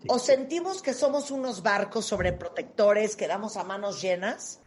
O 0.08 0.18
sentimos 0.18 0.82
que 0.82 0.92
somos 0.92 1.30
unos 1.30 1.62
barcos 1.62 2.04
sobreprotectores 2.04 3.16
que 3.16 3.26
damos 3.26 3.56
a 3.56 3.64
manos 3.64 4.02
llenas, 4.02 4.60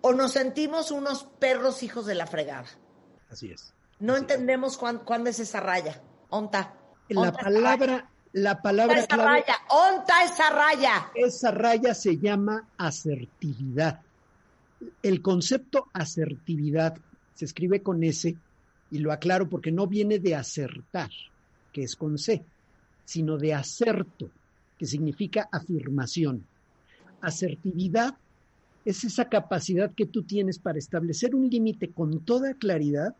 o 0.00 0.14
nos 0.14 0.32
sentimos 0.32 0.90
unos 0.90 1.24
perros 1.38 1.82
hijos 1.82 2.06
de 2.06 2.14
la 2.14 2.26
fregada. 2.26 2.68
Así 3.28 3.52
es. 3.52 3.74
No 3.98 4.16
entendemos 4.16 4.78
cuándo, 4.78 5.28
es 5.28 5.38
esa 5.38 5.60
raya. 5.60 6.00
Onta. 6.30 6.78
La 7.10 7.30
palabra, 7.30 8.10
la 8.34 8.60
palabra 8.60 8.98
esa 8.98 9.16
raya? 9.16 9.54
¿Onta 9.70 10.24
esa 10.24 10.50
raya? 10.50 11.10
Esa 11.14 11.50
raya 11.52 11.94
se 11.94 12.18
llama 12.18 12.68
asertividad. 12.76 14.00
El 15.02 15.22
concepto 15.22 15.86
asertividad 15.92 16.96
se 17.32 17.44
escribe 17.44 17.80
con 17.80 18.02
S 18.02 18.36
y 18.90 18.98
lo 18.98 19.12
aclaro 19.12 19.48
porque 19.48 19.70
no 19.70 19.86
viene 19.86 20.18
de 20.18 20.34
acertar, 20.34 21.10
que 21.72 21.84
es 21.84 21.94
con 21.94 22.18
C, 22.18 22.44
sino 23.04 23.38
de 23.38 23.54
acerto, 23.54 24.28
que 24.78 24.86
significa 24.86 25.48
afirmación. 25.52 26.44
Asertividad 27.20 28.16
es 28.84 29.04
esa 29.04 29.28
capacidad 29.28 29.94
que 29.94 30.06
tú 30.06 30.24
tienes 30.24 30.58
para 30.58 30.78
establecer 30.78 31.36
un 31.36 31.48
límite 31.48 31.90
con 31.90 32.24
toda 32.24 32.54
claridad, 32.54 33.14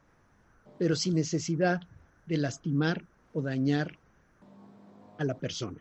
pero 0.76 0.96
sin 0.96 1.14
necesidad 1.14 1.82
de 2.26 2.36
lastimar 2.36 3.04
o 3.32 3.40
dañar 3.40 3.96
a 5.18 5.24
la 5.24 5.34
persona, 5.34 5.78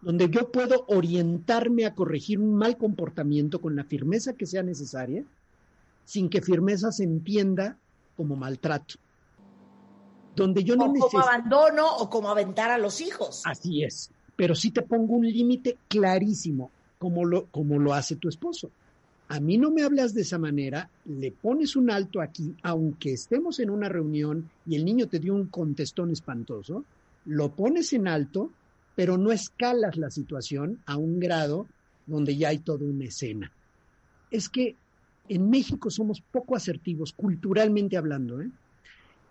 donde 0.00 0.28
yo 0.28 0.50
puedo 0.50 0.84
orientarme 0.88 1.86
a 1.86 1.94
corregir 1.94 2.40
un 2.40 2.54
mal 2.54 2.76
comportamiento 2.76 3.60
con 3.60 3.76
la 3.76 3.84
firmeza 3.84 4.34
que 4.34 4.46
sea 4.46 4.62
necesaria, 4.62 5.24
sin 6.04 6.28
que 6.28 6.42
firmeza 6.42 6.90
se 6.92 7.04
entienda 7.04 7.78
como 8.16 8.36
maltrato. 8.36 8.96
Donde 10.34 10.64
yo 10.64 10.76
no 10.76 10.86
o 10.86 10.94
como 10.94 11.20
abandono 11.20 11.96
o 11.96 12.08
como 12.08 12.30
aventar 12.30 12.70
a 12.70 12.78
los 12.78 13.00
hijos. 13.00 13.42
Así 13.44 13.84
es, 13.84 14.10
pero 14.34 14.54
sí 14.54 14.70
te 14.70 14.82
pongo 14.82 15.14
un 15.14 15.26
límite 15.26 15.76
clarísimo, 15.88 16.70
como 16.98 17.24
lo, 17.24 17.46
como 17.46 17.78
lo 17.78 17.94
hace 17.94 18.16
tu 18.16 18.28
esposo. 18.28 18.70
A 19.28 19.40
mí 19.40 19.56
no 19.56 19.70
me 19.70 19.82
hablas 19.82 20.14
de 20.14 20.22
esa 20.22 20.38
manera, 20.38 20.90
le 21.04 21.32
pones 21.32 21.76
un 21.76 21.90
alto 21.90 22.20
aquí, 22.20 22.54
aunque 22.62 23.12
estemos 23.12 23.60
en 23.60 23.70
una 23.70 23.88
reunión 23.88 24.50
y 24.66 24.76
el 24.76 24.84
niño 24.84 25.06
te 25.06 25.18
dio 25.18 25.34
un 25.34 25.46
contestón 25.46 26.10
espantoso, 26.10 26.84
lo 27.24 27.52
pones 27.52 27.92
en 27.92 28.08
alto, 28.08 28.50
pero 28.94 29.16
no 29.16 29.32
escalas 29.32 29.96
la 29.96 30.10
situación 30.10 30.80
a 30.86 30.96
un 30.96 31.20
grado 31.20 31.66
donde 32.06 32.36
ya 32.36 32.48
hay 32.48 32.58
toda 32.58 32.84
una 32.84 33.04
escena. 33.04 33.52
Es 34.30 34.48
que 34.48 34.76
en 35.28 35.48
México 35.48 35.90
somos 35.90 36.20
poco 36.20 36.56
asertivos, 36.56 37.12
culturalmente 37.12 37.96
hablando. 37.96 38.40
¿eh? 38.40 38.50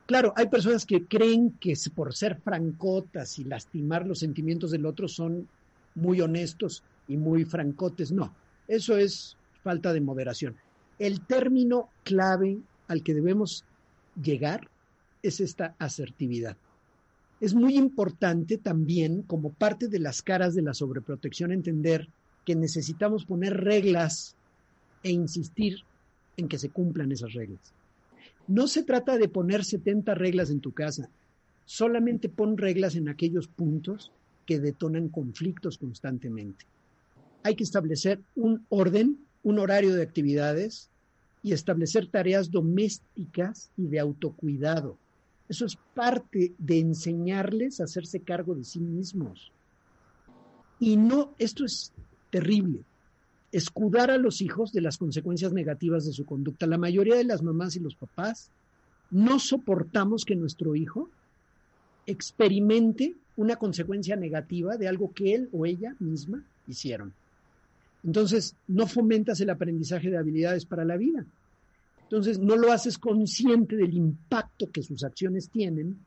Claro, 0.06 0.34
hay 0.36 0.47
personas 0.47 0.86
que 0.86 1.06
creen 1.06 1.51
que 1.60 1.73
por 1.93 2.13
ser 2.13 2.39
francotas 2.41 3.38
y 3.39 3.43
lastimar 3.43 4.08
los 4.08 4.19
sentimientos 4.19 4.71
del 4.71 4.86
otro 4.86 5.08
son 5.08 5.47
muy 5.95 6.21
honestos 6.21 6.84
y 7.08 7.17
muy 7.17 7.45
francotes. 7.45 8.12
No, 8.12 8.34
eso 8.67 8.97
es 8.97 9.36
falta 9.63 9.93
de 9.93 10.01
moderación. 10.01 10.56
El 10.97 11.21
término 11.21 11.89
clave 12.04 12.58
al 12.88 13.04
que 13.04 13.13
debemos 13.13 13.63
llegar 14.21 14.69
es 15.23 15.39
esta 15.39 15.75
asertividad. 15.77 16.58
Es 17.41 17.56
muy 17.56 17.75
importante 17.75 18.60
también, 18.60 19.23
como 19.23 19.51
parte 19.51 19.88
de 19.88 19.97
las 19.97 20.21
caras 20.21 20.54
de 20.54 20.62
la 20.62 20.75
sobreprotección, 20.75 21.51
entender 21.51 22.08
que 22.45 22.56
necesitamos 22.56 23.25
poner 23.25 23.58
reglas 23.58 24.36
e 25.01 25.10
insistir 25.10 25.80
en 26.38 26.47
que 26.47 26.60
se 26.60 26.69
cumplan 26.69 27.12
esas 27.12 27.34
reglas. 27.34 27.73
No 28.47 28.67
se 28.67 28.84
trata 28.84 29.17
de 29.17 29.27
poner 29.27 29.65
70 29.65 30.13
reglas 30.13 30.51
en 30.51 30.60
tu 30.60 30.71
casa, 30.71 31.10
solamente 31.65 32.30
pon 32.30 32.58
reglas 32.58 32.95
en 32.95 33.10
aquellos 33.10 33.47
puntos 33.47 34.12
que 34.45 34.60
detonan 34.60 35.10
conflictos 35.10 35.80
constantemente. 35.80 36.65
Hay 37.41 37.56
que 37.56 37.63
establecer 37.63 38.19
un 38.36 38.65
orden, 38.69 39.17
un 39.41 39.58
horario 39.58 39.95
de 39.95 40.04
actividades 40.04 40.89
y 41.41 41.54
establecer 41.54 42.06
tareas 42.06 42.51
domésticas 42.51 43.71
y 43.77 43.88
de 43.88 43.99
autocuidado. 43.99 44.97
Eso 45.52 45.66
es 45.66 45.78
parte 45.94 46.54
de 46.58 46.80
enseñarles 46.80 47.82
a 47.82 47.84
hacerse 47.84 48.22
cargo 48.22 48.56
de 48.56 48.64
sí 48.64 48.80
mismos. 48.80 49.52
Y 50.80 50.96
no, 50.96 51.36
esto 51.40 51.66
es 51.66 51.92
terrible, 52.30 52.86
escudar 53.52 54.12
a 54.12 54.18
los 54.18 54.40
hijos 54.40 54.72
de 54.72 54.80
las 54.80 54.98
consecuencias 54.98 55.52
negativas 55.52 56.06
de 56.06 56.14
su 56.14 56.26
conducta. 56.26 56.68
La 56.68 56.78
mayoría 56.78 57.16
de 57.16 57.26
las 57.26 57.44
mamás 57.44 57.76
y 57.76 57.82
los 57.82 57.96
papás 57.96 58.50
no 59.10 59.40
soportamos 59.40 60.24
que 60.24 60.38
nuestro 60.38 60.74
hijo 60.74 61.10
experimente 62.06 63.16
una 63.36 63.58
consecuencia 63.58 64.16
negativa 64.16 64.78
de 64.78 64.88
algo 64.88 65.12
que 65.12 65.36
él 65.36 65.50
o 65.52 65.66
ella 65.66 65.98
misma 66.00 66.46
hicieron. 66.66 67.12
Entonces, 68.06 68.56
no 68.70 68.88
fomentas 68.88 69.42
el 69.42 69.50
aprendizaje 69.50 70.10
de 70.10 70.18
habilidades 70.18 70.64
para 70.64 70.86
la 70.86 70.96
vida. 70.96 71.26
Entonces, 72.12 72.39
no 72.39 72.58
lo 72.58 72.74
haces 72.74 72.97
consciente 72.97 73.78
del 73.78 73.93
impacto 73.93 74.69
que 74.69 74.84
sus 74.84 75.06
acciones 75.06 75.50
tienen 75.50 75.97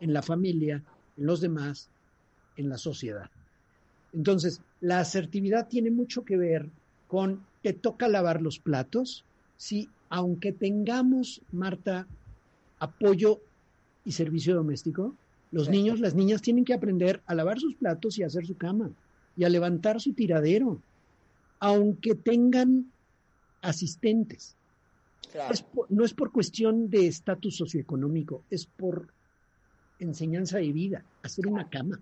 en 0.00 0.14
la 0.14 0.22
familia, 0.22 0.82
en 1.18 1.26
los 1.26 1.42
demás, 1.42 1.90
en 2.56 2.70
la 2.70 2.78
sociedad. 2.78 3.28
Entonces, 4.14 4.62
la 4.80 5.00
asertividad 5.00 5.68
tiene 5.68 5.90
mucho 5.90 6.24
que 6.24 6.38
ver 6.38 6.70
con 7.08 7.44
te 7.60 7.74
toca 7.74 8.08
lavar 8.08 8.40
los 8.40 8.58
platos, 8.58 9.22
si 9.58 9.90
aunque 10.08 10.52
tengamos, 10.52 11.42
Marta, 11.52 12.06
apoyo 12.78 13.42
y 14.06 14.12
servicio 14.12 14.54
doméstico, 14.54 15.14
los 15.52 15.68
niños, 15.68 16.00
las 16.00 16.14
niñas 16.14 16.40
tienen 16.40 16.64
que 16.64 16.72
aprender 16.72 17.20
a 17.26 17.34
lavar 17.34 17.60
sus 17.60 17.74
platos 17.74 18.16
y 18.16 18.22
a 18.22 18.28
hacer 18.28 18.46
su 18.46 18.56
cama 18.56 18.92
y 19.36 19.44
a 19.44 19.50
levantar 19.50 20.00
su 20.00 20.14
tiradero, 20.14 20.80
aunque 21.58 22.14
tengan 22.14 22.90
asistentes. 23.60 24.56
No 25.88 26.04
es 26.04 26.14
por 26.14 26.32
cuestión 26.32 26.90
de 26.90 27.06
estatus 27.06 27.56
socioeconómico, 27.56 28.44
es 28.50 28.66
por 28.66 29.08
enseñanza 29.98 30.58
de 30.58 30.72
vida, 30.72 31.04
hacer 31.22 31.46
una 31.46 31.68
cama, 31.68 32.00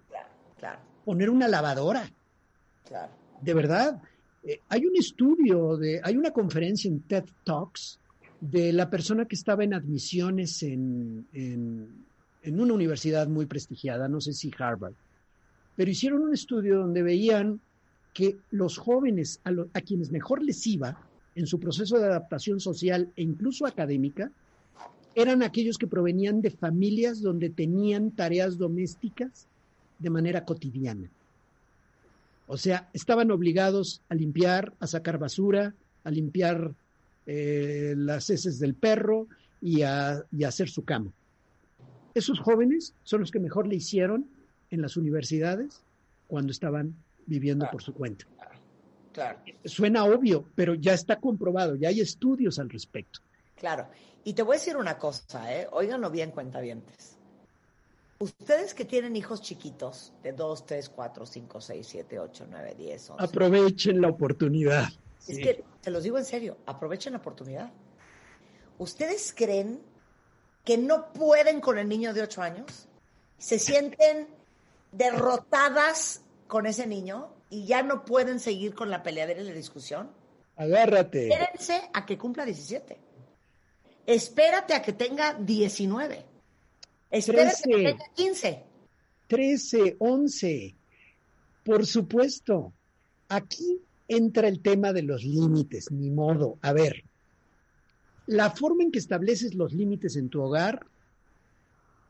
poner 1.04 1.30
una 1.30 1.48
lavadora. 1.48 2.10
De 3.42 3.54
verdad, 3.54 4.00
eh, 4.44 4.60
hay 4.68 4.86
un 4.86 4.96
estudio, 4.96 5.76
de, 5.76 6.00
hay 6.02 6.16
una 6.16 6.30
conferencia 6.30 6.88
en 6.88 7.00
TED 7.00 7.24
Talks 7.44 7.98
de 8.40 8.72
la 8.72 8.88
persona 8.88 9.26
que 9.26 9.34
estaba 9.34 9.64
en 9.64 9.74
admisiones 9.74 10.62
en, 10.62 11.26
en 12.42 12.60
una 12.60 12.74
universidad 12.74 13.28
muy 13.28 13.46
prestigiada, 13.46 14.08
no 14.08 14.20
sé 14.20 14.32
si 14.32 14.50
Harvard, 14.56 14.94
pero 15.76 15.90
hicieron 15.90 16.22
un 16.22 16.34
estudio 16.34 16.78
donde 16.78 17.02
veían 17.02 17.60
que 18.14 18.38
los 18.50 18.78
jóvenes 18.78 19.40
a, 19.44 19.50
a, 19.74 19.80
quienes 19.80 20.10
mejor 20.10 20.42
les 20.42 20.66
iba 20.66 20.98
en 21.38 21.46
su 21.46 21.60
proceso 21.60 21.98
de 21.98 22.06
adaptación 22.06 22.58
social 22.58 23.12
e 23.14 23.22
incluso 23.22 23.64
académica 23.64 24.32
eran 25.14 25.44
aquellos 25.44 25.78
que 25.78 25.86
provenían 25.86 26.42
de 26.42 26.50
familias 26.50 27.22
donde 27.22 27.48
tenían 27.48 28.10
tareas 28.10 28.58
domésticas 28.58 29.46
de 30.00 30.10
manera 30.10 30.44
cotidiana. 30.44 31.08
O 32.48 32.56
sea, 32.56 32.88
estaban 32.92 33.30
obligados 33.30 34.02
a 34.08 34.16
limpiar, 34.16 34.74
a 34.80 34.88
sacar 34.88 35.18
basura, 35.18 35.74
a 36.02 36.10
limpiar 36.10 36.74
eh, 37.26 37.94
las 37.96 38.30
heces 38.30 38.58
del 38.58 38.74
perro 38.74 39.28
y 39.60 39.82
a, 39.82 40.24
y 40.32 40.42
a 40.42 40.48
hacer 40.48 40.68
su 40.68 40.84
cama. 40.84 41.12
Esos 42.14 42.40
jóvenes 42.40 42.94
son 43.04 43.20
los 43.20 43.30
que 43.30 43.38
mejor 43.38 43.68
le 43.68 43.76
hicieron 43.76 44.26
en 44.72 44.82
las 44.82 44.96
universidades 44.96 45.82
cuando 46.26 46.50
estaban 46.50 46.96
viviendo 47.26 47.68
por 47.70 47.82
su 47.82 47.94
cuenta. 47.94 48.26
Claro. 49.18 49.40
Suena 49.64 50.04
obvio, 50.04 50.44
pero 50.54 50.76
ya 50.76 50.94
está 50.94 51.16
comprobado, 51.16 51.74
ya 51.74 51.88
hay 51.88 52.00
estudios 52.00 52.60
al 52.60 52.70
respecto. 52.70 53.18
Claro. 53.56 53.88
Y 54.22 54.32
te 54.34 54.42
voy 54.42 54.54
a 54.54 54.58
decir 54.60 54.76
una 54.76 54.96
cosa, 54.96 55.52
¿eh? 55.52 55.66
Óiganlo 55.72 56.08
bien, 56.08 56.30
cuentavientes. 56.30 57.16
Ustedes 58.20 58.74
que 58.74 58.84
tienen 58.84 59.16
hijos 59.16 59.42
chiquitos, 59.42 60.12
de 60.22 60.32
2, 60.32 60.66
3, 60.66 60.88
4, 60.90 61.26
5, 61.26 61.60
6, 61.60 61.86
7, 61.88 62.18
8, 62.20 62.46
9, 62.48 62.74
10, 62.78 63.10
11. 63.10 63.24
Aprovechen 63.24 64.00
la 64.00 64.08
oportunidad. 64.08 64.88
Es 65.26 65.38
que, 65.38 65.64
te 65.80 65.90
los 65.90 66.04
digo 66.04 66.16
en 66.16 66.24
serio, 66.24 66.58
aprovechen 66.66 67.12
la 67.12 67.18
oportunidad. 67.18 67.72
¿Ustedes 68.78 69.34
creen 69.36 69.80
que 70.64 70.78
no 70.78 71.12
pueden 71.12 71.60
con 71.60 71.76
el 71.76 71.88
niño 71.88 72.14
de 72.14 72.22
8 72.22 72.40
años? 72.40 72.86
¿Se 73.36 73.58
sienten 73.58 74.28
derrotadas 74.92 76.22
con 76.46 76.66
ese 76.66 76.86
niño 76.86 77.30
y 77.50 77.66
ya 77.66 77.82
no 77.82 78.04
pueden 78.04 78.40
seguir 78.40 78.74
con 78.74 78.90
la 78.90 79.02
peleadera 79.02 79.40
y 79.40 79.44
la 79.44 79.52
discusión? 79.52 80.10
Agárrate. 80.56 81.28
Espérense 81.28 81.90
a 81.92 82.04
que 82.04 82.18
cumpla 82.18 82.44
17. 82.44 82.98
Espérate 84.06 84.74
a 84.74 84.82
que 84.82 84.92
tenga 84.92 85.34
19. 85.34 86.24
Espérate 87.10 87.62
13, 87.62 87.70
que 87.70 87.96
15. 88.14 88.64
13, 89.28 89.96
11. 89.98 90.74
Por 91.64 91.86
supuesto. 91.86 92.72
Aquí 93.28 93.80
entra 94.08 94.48
el 94.48 94.60
tema 94.60 94.92
de 94.92 95.02
los 95.02 95.22
límites, 95.22 95.90
ni 95.90 96.10
modo. 96.10 96.58
A 96.62 96.72
ver, 96.72 97.04
la 98.26 98.50
forma 98.50 98.82
en 98.82 98.90
que 98.90 98.98
estableces 98.98 99.54
los 99.54 99.72
límites 99.72 100.16
en 100.16 100.28
tu 100.28 100.42
hogar 100.42 100.86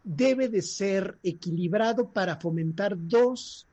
debe 0.05 0.49
de 0.49 0.63
ser 0.63 1.19
equilibrado 1.23 2.11
para 2.11 2.37
fomentar 2.37 2.97
dos 2.97 3.68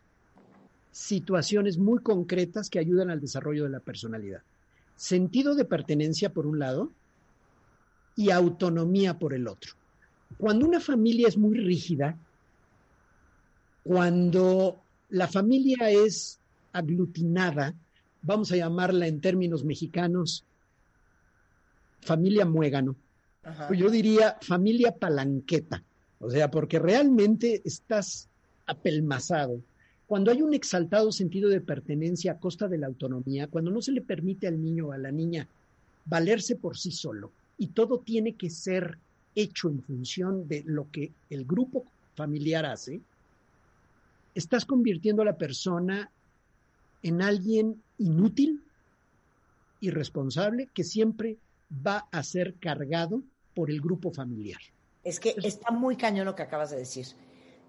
situaciones 0.95 1.77
muy 1.77 1.99
concretas 1.99 2.69
que 2.69 2.79
ayudan 2.79 3.09
al 3.09 3.19
desarrollo 3.19 3.65
de 3.65 3.69
la 3.69 3.81
personalidad. 3.81 4.41
Sentido 4.95 5.53
de 5.53 5.65
pertenencia 5.65 6.29
por 6.29 6.47
un 6.47 6.57
lado 6.57 6.89
y 8.15 8.29
autonomía 8.29 9.19
por 9.19 9.33
el 9.33 9.49
otro. 9.49 9.73
Cuando 10.37 10.65
una 10.65 10.79
familia 10.79 11.27
es 11.27 11.37
muy 11.37 11.57
rígida, 11.57 12.17
cuando 13.83 14.79
la 15.09 15.27
familia 15.27 15.89
es 15.89 16.39
aglutinada, 16.71 17.73
vamos 18.21 18.53
a 18.53 18.55
llamarla 18.55 19.07
en 19.07 19.19
términos 19.19 19.65
mexicanos 19.65 20.45
familia 21.99 22.45
muégano, 22.45 22.95
pues 23.67 23.77
yo 23.77 23.89
diría 23.89 24.37
familia 24.41 24.95
palanqueta, 24.95 25.83
o 26.19 26.31
sea, 26.31 26.49
porque 26.49 26.79
realmente 26.79 27.61
estás 27.65 28.29
apelmazado. 28.65 29.59
Cuando 30.07 30.31
hay 30.31 30.41
un 30.41 30.53
exaltado 30.53 31.11
sentido 31.11 31.49
de 31.49 31.61
pertenencia 31.61 32.33
a 32.33 32.39
costa 32.39 32.67
de 32.67 32.77
la 32.77 32.87
autonomía, 32.87 33.47
cuando 33.47 33.71
no 33.71 33.81
se 33.81 33.91
le 33.91 34.01
permite 34.01 34.47
al 34.47 34.61
niño 34.61 34.87
o 34.87 34.91
a 34.91 34.97
la 34.97 35.11
niña 35.11 35.47
valerse 36.05 36.55
por 36.55 36.77
sí 36.77 36.91
solo 36.91 37.31
y 37.57 37.67
todo 37.67 37.99
tiene 37.99 38.35
que 38.35 38.49
ser 38.49 38.97
hecho 39.33 39.69
en 39.69 39.81
función 39.81 40.47
de 40.47 40.63
lo 40.65 40.89
que 40.91 41.11
el 41.29 41.45
grupo 41.45 41.85
familiar 42.15 42.65
hace, 42.65 43.01
estás 44.33 44.65
convirtiendo 44.65 45.21
a 45.21 45.25
la 45.25 45.37
persona 45.37 46.09
en 47.03 47.21
alguien 47.21 47.81
inútil, 47.97 48.61
irresponsable, 49.79 50.69
que 50.73 50.83
siempre 50.83 51.37
va 51.85 52.07
a 52.11 52.23
ser 52.23 52.55
cargado 52.55 53.21
por 53.53 53.69
el 53.69 53.81
grupo 53.81 54.11
familiar. 54.11 54.59
Es 55.03 55.19
que 55.19 55.35
está 55.43 55.71
muy 55.71 55.95
cañón 55.95 56.25
lo 56.25 56.35
que 56.35 56.43
acabas 56.43 56.71
de 56.71 56.77
decir. 56.77 57.05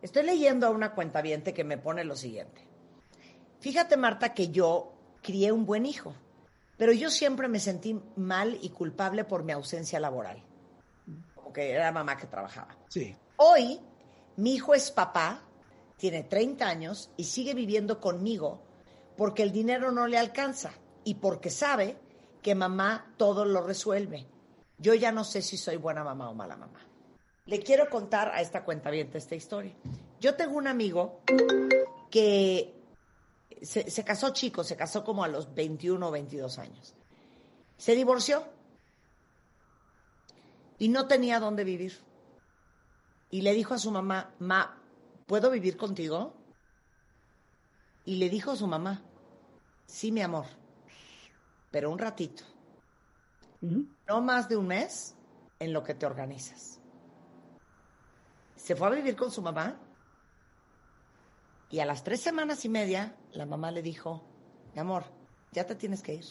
Estoy 0.07 0.23
leyendo 0.23 0.67
a 0.67 0.71
una 0.71 0.95
cuenta 0.95 1.23
que 1.23 1.65
me 1.65 1.79
pone 1.79 2.05
lo 2.05 2.17
siguiente. 2.17 2.67
Fíjate, 3.61 3.97
Marta, 3.97 4.33
que 4.33 4.49
yo 4.49 4.93
crié 5.23 5.51
un 5.53 5.67
buen 5.67 5.85
hijo, 5.85 6.15
pero 6.77 6.93
yo 6.93 7.11
siempre 7.11 7.49
me 7.49 7.59
sentí 7.59 8.01
mal 8.17 8.59
y 8.63 8.71
culpable 8.71 9.25
por 9.25 9.43
mi 9.43 9.53
ausencia 9.53 9.99
laboral 9.99 10.43
que 11.57 11.73
era 11.73 11.91
mamá 11.91 12.19
que 12.19 12.27
trabajaba. 12.27 12.77
Sí. 12.89 13.17
Hoy, 13.37 13.81
mi 14.37 14.57
hijo 14.57 14.75
es 14.75 14.91
papá, 14.91 15.41
tiene 15.97 16.23
30 16.23 16.69
años 16.69 17.11
y 17.17 17.25
sigue 17.25 17.55
viviendo 17.55 17.99
conmigo 17.99 18.61
porque 19.17 19.43
el 19.43 19.53
dinero 19.53 19.91
no 19.91 20.07
le 20.07 20.19
alcanza 20.19 20.73
y 21.03 21.15
porque 21.15 21.49
sabe 21.49 21.97
que 22.43 22.55
mamá 22.55 23.15
todo 23.17 23.47
lo 23.47 23.63
resuelve. 23.63 24.27
Yo 24.77 24.93
ya 24.93 25.13
no 25.13 25.25
sé 25.25 25.41
si 25.41 25.57
soy 25.57 25.77
buena 25.77 26.05
mamá 26.05 26.29
o 26.29 26.35
mala 26.35 26.59
mamá. 26.59 26.87
Le 27.47 27.61
quiero 27.61 27.89
contar 27.89 28.29
a 28.29 28.41
esta 28.41 28.65
cuenta 28.65 28.91
bien 28.91 29.11
esta 29.15 29.35
historia. 29.35 29.73
Yo 30.21 30.35
tengo 30.35 30.57
un 30.57 30.67
amigo 30.67 31.21
que 32.11 32.75
se, 33.63 33.91
se, 33.91 34.05
casó 34.05 34.31
chico, 34.31 34.65
se 34.65 34.77
casó 34.77 35.05
como 35.05 35.23
a 35.23 35.29
los 35.29 35.55
21 35.55 36.07
o 36.07 36.11
22 36.11 36.59
años. 36.59 36.95
Se 37.77 37.95
divorció 37.95 38.45
y 40.79 40.89
no 40.89 41.07
tenía 41.07 41.41
dónde 41.41 41.65
vivir. 41.65 41.99
Y 43.31 43.43
le 43.43 43.55
dijo 43.55 43.75
a 43.75 43.79
su 43.79 43.91
mamá, 43.91 44.35
Ma, 44.39 44.83
¿puedo 45.27 45.51
vivir 45.51 45.77
contigo? 45.77 46.35
Y 48.05 48.17
le 48.17 48.29
dijo 48.29 48.53
a 48.53 48.57
su 48.57 48.67
mamá, 48.67 49.03
sí, 49.87 50.13
mi 50.13 50.23
amor, 50.23 50.47
pero 51.71 51.91
un 51.91 51.99
ratito. 51.99 52.45
No 53.61 54.21
más 54.21 54.49
de 54.49 54.57
un 54.57 54.69
mes 54.69 55.17
en 55.59 55.73
lo 55.73 55.83
que 55.83 55.95
te 55.95 56.07
organizas. 56.07 56.81
Se 58.57 58.75
fue 58.75 58.89
a 58.89 58.91
vivir 58.91 59.17
con 59.17 59.31
su 59.31 59.43
mamá 59.43 59.79
y 61.71 61.81
a 61.81 61.87
las 61.87 62.05
tres 62.05 62.21
semanas 62.21 62.65
y 62.65 62.69
media 62.69 63.17
la 63.33 63.47
mamá 63.47 63.71
le 63.71 63.83
dijo, 63.83 64.23
mi 64.75 64.81
amor, 64.81 65.05
ya 65.53 65.67
te 65.67 65.75
tienes 65.75 66.03
que 66.03 66.15
ir. 66.15 66.25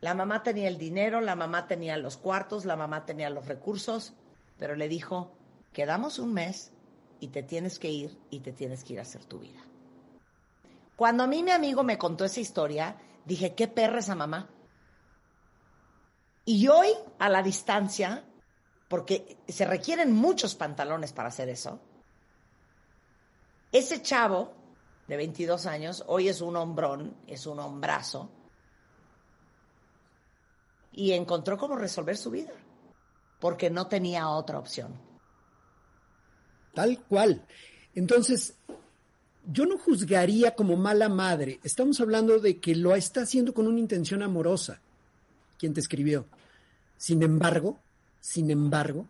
La 0.00 0.14
mamá 0.14 0.42
tenía 0.42 0.68
el 0.68 0.78
dinero, 0.78 1.20
la 1.20 1.36
mamá 1.36 1.66
tenía 1.66 1.96
los 1.96 2.16
cuartos, 2.16 2.64
la 2.64 2.76
mamá 2.76 3.06
tenía 3.06 3.30
los 3.30 3.46
recursos, 3.46 4.12
pero 4.58 4.76
le 4.76 4.88
dijo, 4.88 5.32
quedamos 5.72 6.18
un 6.18 6.34
mes 6.34 6.72
y 7.20 7.28
te 7.28 7.42
tienes 7.42 7.78
que 7.78 7.90
ir 7.90 8.18
y 8.30 8.40
te 8.40 8.52
tienes 8.52 8.84
que 8.84 8.94
ir 8.94 8.98
a 8.98 9.02
hacer 9.02 9.24
tu 9.24 9.38
vida. 9.38 9.60
Cuando 10.96 11.24
a 11.24 11.26
mí 11.26 11.42
mi 11.42 11.50
amigo 11.50 11.82
me 11.82 11.98
contó 11.98 12.24
esa 12.24 12.40
historia, 12.40 12.96
dije, 13.24 13.54
qué 13.54 13.68
perra 13.68 13.98
esa 13.98 14.14
mamá. 14.14 14.48
Y 16.44 16.68
hoy, 16.68 16.88
a 17.18 17.28
la 17.28 17.42
distancia, 17.42 18.24
porque 18.88 19.38
se 19.48 19.64
requieren 19.64 20.12
muchos 20.12 20.54
pantalones 20.54 21.12
para 21.12 21.28
hacer 21.28 21.48
eso, 21.48 21.80
ese 23.72 24.02
chavo 24.02 24.54
de 25.08 25.16
22 25.16 25.66
años, 25.66 26.04
hoy 26.06 26.28
es 26.28 26.40
un 26.40 26.56
hombrón, 26.56 27.16
es 27.26 27.46
un 27.46 27.58
hombrazo, 27.58 28.30
y 30.92 31.12
encontró 31.12 31.58
cómo 31.58 31.76
resolver 31.76 32.16
su 32.16 32.30
vida, 32.30 32.52
porque 33.38 33.70
no 33.70 33.86
tenía 33.86 34.28
otra 34.30 34.58
opción. 34.58 34.98
Tal 36.74 37.02
cual. 37.04 37.46
Entonces, 37.94 38.54
yo 39.46 39.66
no 39.66 39.78
juzgaría 39.78 40.54
como 40.54 40.76
mala 40.76 41.08
madre. 41.08 41.60
Estamos 41.62 42.00
hablando 42.00 42.38
de 42.40 42.60
que 42.60 42.74
lo 42.74 42.94
está 42.94 43.22
haciendo 43.22 43.54
con 43.54 43.66
una 43.66 43.78
intención 43.78 44.22
amorosa. 44.22 44.80
quien 45.58 45.72
te 45.72 45.80
escribió? 45.80 46.26
Sin 46.96 47.22
embargo, 47.22 47.78
sin 48.26 48.50
embargo, 48.50 49.06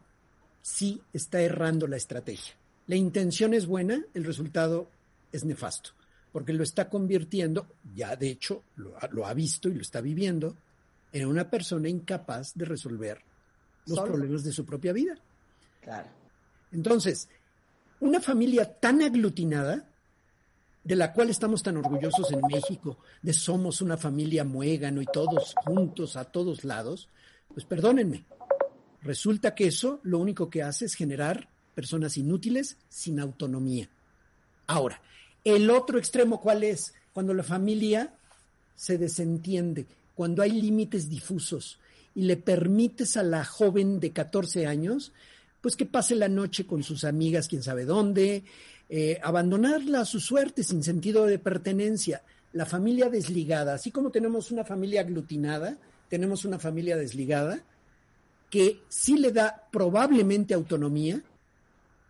sí 0.61 1.01
está 1.15 1.41
errando 1.41 1.87
la 1.87 1.97
estrategia. 1.97 2.55
La 2.87 2.97
intención 2.97 3.55
es 3.55 3.67
buena, 3.67 4.05
el 4.13 4.25
resultado 4.25 4.91
es 5.33 5.43
nefasto, 5.43 5.93
porque 6.33 6.53
lo 6.53 6.63
está 6.63 6.91
convirtiendo, 6.91 7.67
ya 7.95 8.15
de 8.15 8.29
hecho 8.29 8.63
lo, 8.77 8.95
lo 9.13 9.27
ha 9.27 9.33
visto 9.33 9.71
y 9.71 9.75
lo 9.75 9.81
está 9.81 10.03
viviendo, 10.03 10.55
en 11.13 11.27
una 11.29 11.49
persona 11.49 11.89
incapaz 11.89 12.53
de 12.55 12.67
resolver 12.67 13.23
los 13.87 14.01
problemas 14.01 14.45
de 14.45 14.53
su 14.53 14.67
propia 14.67 14.93
vida. 14.93 15.17
Claro. 15.81 16.11
Entonces, 16.73 17.31
una 18.01 18.21
familia 18.21 18.71
tan 18.71 19.01
aglutinada, 19.01 19.89
de 20.85 20.95
la 20.95 21.15
cual 21.15 21.31
estamos 21.31 21.63
tan 21.63 21.79
orgullosos 21.79 22.31
en 22.33 22.43
México, 22.53 22.99
de 23.23 23.33
somos 23.33 23.81
una 23.81 23.97
familia 23.97 24.45
muégano 24.45 25.01
y 25.01 25.07
todos 25.07 25.55
juntos 25.65 26.17
a 26.17 26.27
todos 26.27 26.65
lados, 26.65 27.09
pues 27.55 27.65
perdónenme, 27.65 28.27
resulta 29.07 29.55
que 29.55 29.69
eso 29.69 30.01
lo 30.03 30.19
único 30.19 30.51
que 30.51 30.63
hace 30.63 30.85
es 30.85 30.95
generar 30.95 31.49
personas 31.75 32.17
inútiles 32.17 32.77
sin 32.89 33.21
autonomía. 33.21 33.89
Ahora, 34.67 35.01
el 35.45 35.71
otro 35.71 35.99
extremo, 35.99 36.41
¿cuál 36.41 36.65
es? 36.65 36.95
Cuando 37.13 37.33
la 37.33 37.43
familia 37.43 38.15
se 38.75 38.99
desentiende, 38.99 39.87
cuando 40.15 40.43
hay 40.43 40.51
límites 40.51 41.09
difusos 41.09 41.79
y 42.15 42.23
le 42.23 42.37
permites 42.37 43.17
a 43.17 43.23
la 43.23 43.45
joven 43.45 44.01
de 44.01 44.13
14 44.13 44.67
años 44.67 45.13
pues 45.61 45.75
que 45.75 45.87
pase 45.87 46.15
la 46.15 46.29
noche 46.29 46.65
con 46.65 46.83
sus 46.85 47.03
amigas, 47.03 47.49
quién 47.49 47.63
sabe 47.63 47.85
dónde, 47.85 48.45
eh, 48.89 49.19
abandonarla 49.23 50.01
a 50.01 50.05
su 50.05 50.21
suerte 50.21 50.63
sin 50.63 50.85
sentido 50.85 51.27
de 51.27 51.41
pertenencia. 51.41 52.23
La 52.53 52.67
familia 52.67 53.09
desligada, 53.09 53.75
así 53.75 53.91
como 53.91 54.11
tenemos 54.11 54.53
una 54.53 54.65
familia 54.65 55.01
aglutinada, 55.01 55.77
tenemos 56.09 56.45
una 56.45 56.61
familia 56.61 56.97
desligada 56.97 57.65
que 58.51 58.83
sí 58.89 59.19
le 59.19 59.33
da 59.33 59.69
probablemente 59.71 60.55
autonomía, 60.55 61.21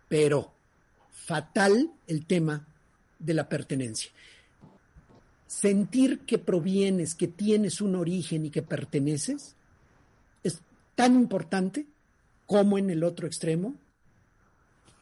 pero 0.07 0.51
fatal 1.11 1.91
el 2.07 2.25
tema 2.25 2.65
de 3.19 3.33
la 3.33 3.49
pertenencia. 3.49 4.11
Sentir 5.47 6.19
que 6.19 6.37
provienes, 6.37 7.15
que 7.15 7.27
tienes 7.27 7.81
un 7.81 7.95
origen 7.95 8.45
y 8.45 8.49
que 8.49 8.61
perteneces, 8.61 9.55
es 10.43 10.59
tan 10.95 11.15
importante 11.15 11.85
como 12.45 12.77
en 12.77 12.89
el 12.89 13.03
otro 13.03 13.27
extremo, 13.27 13.75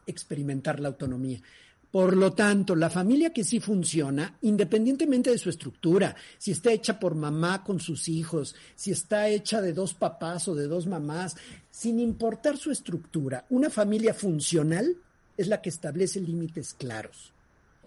experimentar 0.08 0.80
la 0.80 0.90
autonomía. 0.90 1.42
Por 1.96 2.18
lo 2.18 2.34
tanto, 2.34 2.76
la 2.76 2.90
familia 2.90 3.32
que 3.32 3.46
sí 3.46 3.62
funciona, 3.62 4.38
independientemente 4.42 5.30
de 5.30 5.38
su 5.38 5.50
estructura, 5.50 6.14
si 6.38 6.52
está 6.52 6.74
hecha 6.74 7.00
por 7.00 7.16
mamá 7.16 7.64
con 7.64 7.80
sus 7.80 8.10
hijos, 8.10 8.54
si 8.76 8.92
está 8.92 9.30
hecha 9.30 9.62
de 9.62 9.72
dos 9.72 9.94
papás 9.94 10.50
o 10.50 10.56
de 10.56 10.68
dos 10.68 10.88
mamás, 10.88 11.38
sin 11.72 12.02
importar 12.02 12.58
su 12.58 12.70
estructura, 12.70 13.46
una 13.50 13.70
familia 13.70 14.14
funcional 14.14 14.98
es 15.38 15.48
la 15.48 15.62
que 15.62 15.70
establece 15.70 16.20
límites 16.20 16.74
claros, 16.74 17.32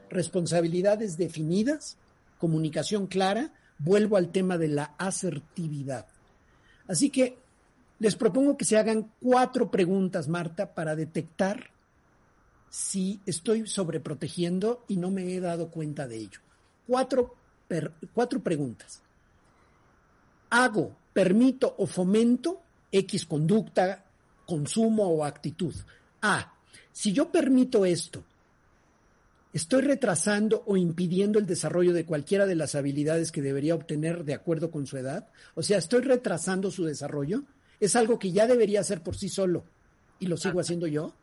responsabilidades 0.08 1.18
definidas, 1.18 1.98
comunicación 2.38 3.08
clara, 3.08 3.52
vuelvo 3.78 4.16
al 4.16 4.32
tema 4.32 4.56
de 4.56 4.68
la 4.68 4.94
asertividad. 4.96 6.06
Así 6.86 7.10
que 7.10 7.36
les 7.98 8.16
propongo 8.16 8.56
que 8.56 8.64
se 8.64 8.78
hagan 8.78 9.12
cuatro 9.20 9.70
preguntas, 9.70 10.28
Marta, 10.28 10.72
para 10.74 10.96
detectar 10.96 11.76
si 12.70 13.20
estoy 13.26 13.66
sobreprotegiendo 13.66 14.84
y 14.88 14.96
no 14.96 15.10
me 15.10 15.34
he 15.34 15.40
dado 15.40 15.70
cuenta 15.70 16.06
de 16.06 16.16
ello. 16.16 16.40
Cuatro, 16.86 17.34
cuatro 18.14 18.40
preguntas. 18.40 19.02
¿Hago, 20.50 20.96
permito 21.12 21.74
o 21.78 21.86
fomento 21.86 22.62
X 22.90 23.26
conducta, 23.26 24.04
consumo 24.46 25.08
o 25.08 25.24
actitud? 25.24 25.74
A. 26.22 26.54
Si 26.92 27.12
yo 27.12 27.30
permito 27.30 27.84
esto, 27.84 28.24
¿estoy 29.52 29.82
retrasando 29.82 30.62
o 30.66 30.76
impidiendo 30.76 31.38
el 31.38 31.46
desarrollo 31.46 31.92
de 31.92 32.06
cualquiera 32.06 32.46
de 32.46 32.54
las 32.54 32.74
habilidades 32.74 33.30
que 33.30 33.42
debería 33.42 33.74
obtener 33.74 34.24
de 34.24 34.34
acuerdo 34.34 34.70
con 34.70 34.86
su 34.86 34.96
edad? 34.96 35.28
O 35.54 35.62
sea, 35.62 35.78
¿estoy 35.78 36.00
retrasando 36.00 36.70
su 36.70 36.84
desarrollo? 36.84 37.44
¿Es 37.78 37.94
algo 37.94 38.18
que 38.18 38.32
ya 38.32 38.46
debería 38.46 38.80
hacer 38.80 39.02
por 39.02 39.16
sí 39.16 39.28
solo 39.28 39.64
y 40.18 40.26
lo 40.26 40.36
sigo 40.36 40.60
haciendo 40.60 40.86
yo? 40.86 41.14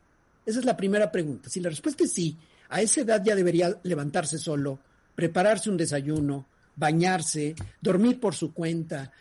Esa 0.46 0.60
es 0.60 0.64
la 0.64 0.76
primera 0.76 1.10
pregunta. 1.10 1.50
Si 1.50 1.60
la 1.60 1.68
respuesta 1.68 2.04
es 2.04 2.12
sí, 2.12 2.38
a 2.68 2.80
esa 2.80 3.00
edad 3.00 3.22
ya 3.22 3.34
debería 3.34 3.78
levantarse 3.82 4.38
solo, 4.38 4.78
prepararse 5.14 5.68
un 5.68 5.76
desayuno, 5.76 6.46
bañarse, 6.76 7.56
dormir 7.80 8.20
por 8.20 8.34
su 8.34 8.52
cuenta, 8.54 9.12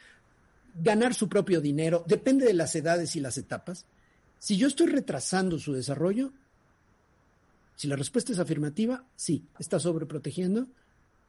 ganar 0.75 1.13
su 1.15 1.27
propio 1.27 1.61
dinero, 1.61 2.03
depende 2.07 2.45
de 2.45 2.53
las 2.53 2.75
edades 2.75 3.15
y 3.15 3.19
las 3.19 3.37
etapas. 3.37 3.85
Si 4.37 4.57
yo 4.57 4.67
estoy 4.67 4.87
retrasando 4.87 5.57
su 5.57 5.73
desarrollo, 5.73 6.31
si 7.75 7.87
la 7.87 7.95
respuesta 7.95 8.31
es 8.31 8.39
afirmativa, 8.39 9.03
sí, 9.15 9.45
está 9.57 9.79
sobreprotegiendo 9.79 10.67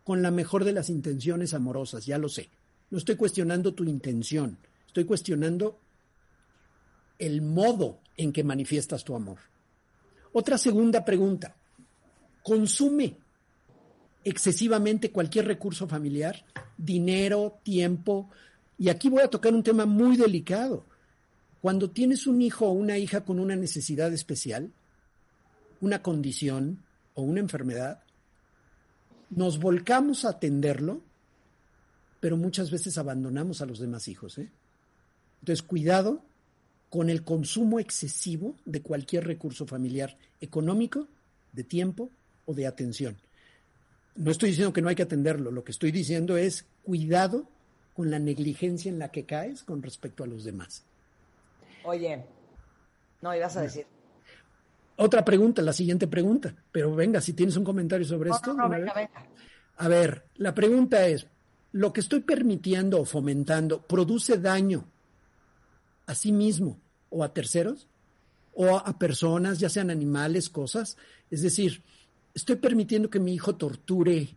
con 0.05 0.23
la 0.23 0.31
mejor 0.31 0.65
de 0.65 0.73
las 0.73 0.91
intenciones 0.91 1.55
amorosas, 1.55 2.07
ya 2.07 2.19
lo 2.19 2.29
sé. 2.29 2.51
No 2.91 2.99
estoy 2.99 3.17
cuestionando 3.17 3.75
tu 3.75 3.85
intención, 3.85 4.59
estoy 4.87 5.05
cuestionando 5.05 5.81
el 7.19 7.43
modo 7.43 7.99
en 8.17 8.33
que 8.33 8.45
manifiestas 8.45 9.05
tu 9.05 9.17
amor. 9.17 9.39
Otra 10.39 10.59
segunda 10.59 11.03
pregunta. 11.03 11.57
¿Consume 12.43 13.17
excesivamente 14.23 15.11
cualquier 15.11 15.47
recurso 15.47 15.89
familiar? 15.89 16.45
Dinero, 16.77 17.59
tiempo. 17.63 18.29
Y 18.77 18.91
aquí 18.91 19.09
voy 19.09 19.23
a 19.23 19.31
tocar 19.31 19.55
un 19.55 19.63
tema 19.63 19.87
muy 19.87 20.19
delicado. 20.19 20.85
Cuando 21.63 21.89
tienes 21.89 22.27
un 22.27 22.43
hijo 22.43 22.67
o 22.67 22.73
una 22.73 22.99
hija 22.99 23.25
con 23.25 23.41
una 23.41 23.57
necesidad 23.57 24.13
especial, 24.13 24.73
una 25.81 26.03
condición 26.03 26.85
o 27.15 27.23
una 27.23 27.41
enfermedad, 27.41 28.03
nos 29.31 29.59
volcamos 29.59 30.27
a 30.27 30.33
atenderlo, 30.33 31.01
pero 32.21 32.37
muchas 32.37 32.71
veces 32.71 32.99
abandonamos 32.99 33.63
a 33.63 33.67
los 33.67 33.79
demás 33.79 34.07
hijos. 34.07 34.37
¿eh? 34.37 34.51
Entonces, 35.41 35.63
cuidado 35.63 36.21
con 36.91 37.11
el 37.11 37.25
consumo 37.25 37.81
excesivo 37.81 38.57
de 38.65 38.83
cualquier 38.83 39.27
recurso 39.27 39.67
familiar, 39.67 40.17
económico, 40.41 41.09
de 41.53 41.65
tiempo 41.65 42.11
o 42.45 42.55
de 42.55 42.67
atención. 42.67 43.17
No 44.15 44.31
estoy 44.31 44.51
diciendo 44.51 44.73
que 44.73 44.83
no 44.83 44.89
hay 44.89 44.95
que 44.95 45.03
atenderlo, 45.03 45.51
lo 45.51 45.65
que 45.65 45.73
estoy 45.73 45.91
diciendo 45.91 46.37
es 46.37 46.67
cuidado 46.83 47.49
con 47.95 48.11
la 48.11 48.19
negligencia 48.19 48.91
en 48.91 48.99
la 48.99 49.11
que 49.11 49.25
caes 49.25 49.63
con 49.63 49.83
respecto 49.83 50.25
a 50.25 50.27
los 50.27 50.45
demás. 50.45 50.85
Oye, 51.85 52.25
no 53.23 53.35
ibas 53.35 53.57
a 53.57 53.63
decir. 53.63 53.87
Otra 54.97 55.25
pregunta, 55.25 55.61
la 55.63 55.73
siguiente 55.73 56.07
pregunta, 56.07 56.55
pero 56.73 56.95
venga, 56.95 57.21
si 57.21 57.35
tienes 57.35 57.57
un 57.57 57.65
comentario 57.65 58.07
sobre 58.07 58.31
esto. 58.31 58.55
No, 58.55 58.69
venga, 58.69 58.95
venga. 58.95 59.27
A 59.79 59.89
ver, 59.89 60.25
la 60.37 60.55
pregunta 60.55 61.07
es, 61.07 61.27
lo 61.73 61.93
que 61.93 62.01
estoy 62.01 62.21
permitiendo 62.21 63.01
o 63.01 63.05
fomentando 63.05 63.83
produce 63.83 64.39
daño 64.39 64.87
a 66.07 66.15
sí 66.15 66.33
mismo 66.33 66.79
o 67.11 67.25
a 67.25 67.33
terceros 67.33 67.87
o 68.55 68.77
a 68.77 68.99
personas, 68.99 69.59
ya 69.59 69.69
sean 69.69 69.91
animales, 69.91 70.49
cosas. 70.49 70.97
Es 71.31 71.43
decir, 71.43 71.83
estoy 72.35 72.57
permitiendo 72.57 73.11
que 73.11 73.21
mi 73.21 73.35
hijo 73.35 73.57
torture 73.57 74.29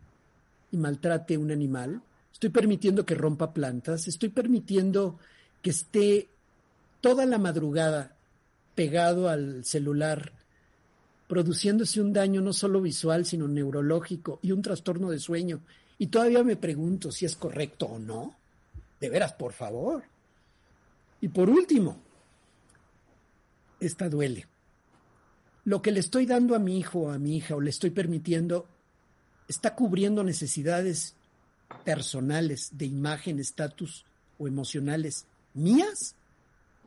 y 0.72 0.76
maltrate 0.76 1.38
un 1.38 1.50
animal, 1.50 2.02
estoy 2.32 2.50
permitiendo 2.50 3.06
que 3.06 3.14
rompa 3.14 3.54
plantas, 3.54 4.08
estoy 4.08 4.28
permitiendo 4.28 5.18
que 5.62 5.70
esté 5.70 6.28
toda 7.00 7.24
la 7.26 7.38
madrugada 7.38 8.14
pegado 8.74 9.28
al 9.28 9.64
celular, 9.64 10.32
produciéndose 11.28 12.00
un 12.00 12.12
daño 12.12 12.40
no 12.40 12.52
solo 12.52 12.80
visual, 12.80 13.24
sino 13.24 13.48
neurológico 13.48 14.38
y 14.42 14.52
un 14.52 14.62
trastorno 14.62 15.10
de 15.10 15.18
sueño. 15.18 15.60
Y 15.98 16.08
todavía 16.08 16.42
me 16.42 16.56
pregunto 16.56 17.12
si 17.12 17.24
es 17.24 17.36
correcto 17.36 17.86
o 17.86 17.98
no. 17.98 18.34
De 19.00 19.08
veras, 19.08 19.32
por 19.34 19.52
favor. 19.52 20.02
Y 21.20 21.28
por 21.28 21.50
último, 21.50 22.00
esta 23.80 24.08
duele. 24.08 24.46
Lo 25.64 25.82
que 25.82 25.92
le 25.92 26.00
estoy 26.00 26.26
dando 26.26 26.54
a 26.54 26.58
mi 26.58 26.78
hijo 26.78 27.00
o 27.00 27.10
a 27.10 27.18
mi 27.18 27.36
hija 27.36 27.56
o 27.56 27.60
le 27.60 27.70
estoy 27.70 27.90
permitiendo 27.90 28.66
está 29.48 29.74
cubriendo 29.74 30.24
necesidades 30.24 31.14
personales 31.84 32.70
de 32.72 32.86
imagen, 32.86 33.38
estatus 33.38 34.04
o 34.38 34.48
emocionales 34.48 35.26
mías. 35.54 36.14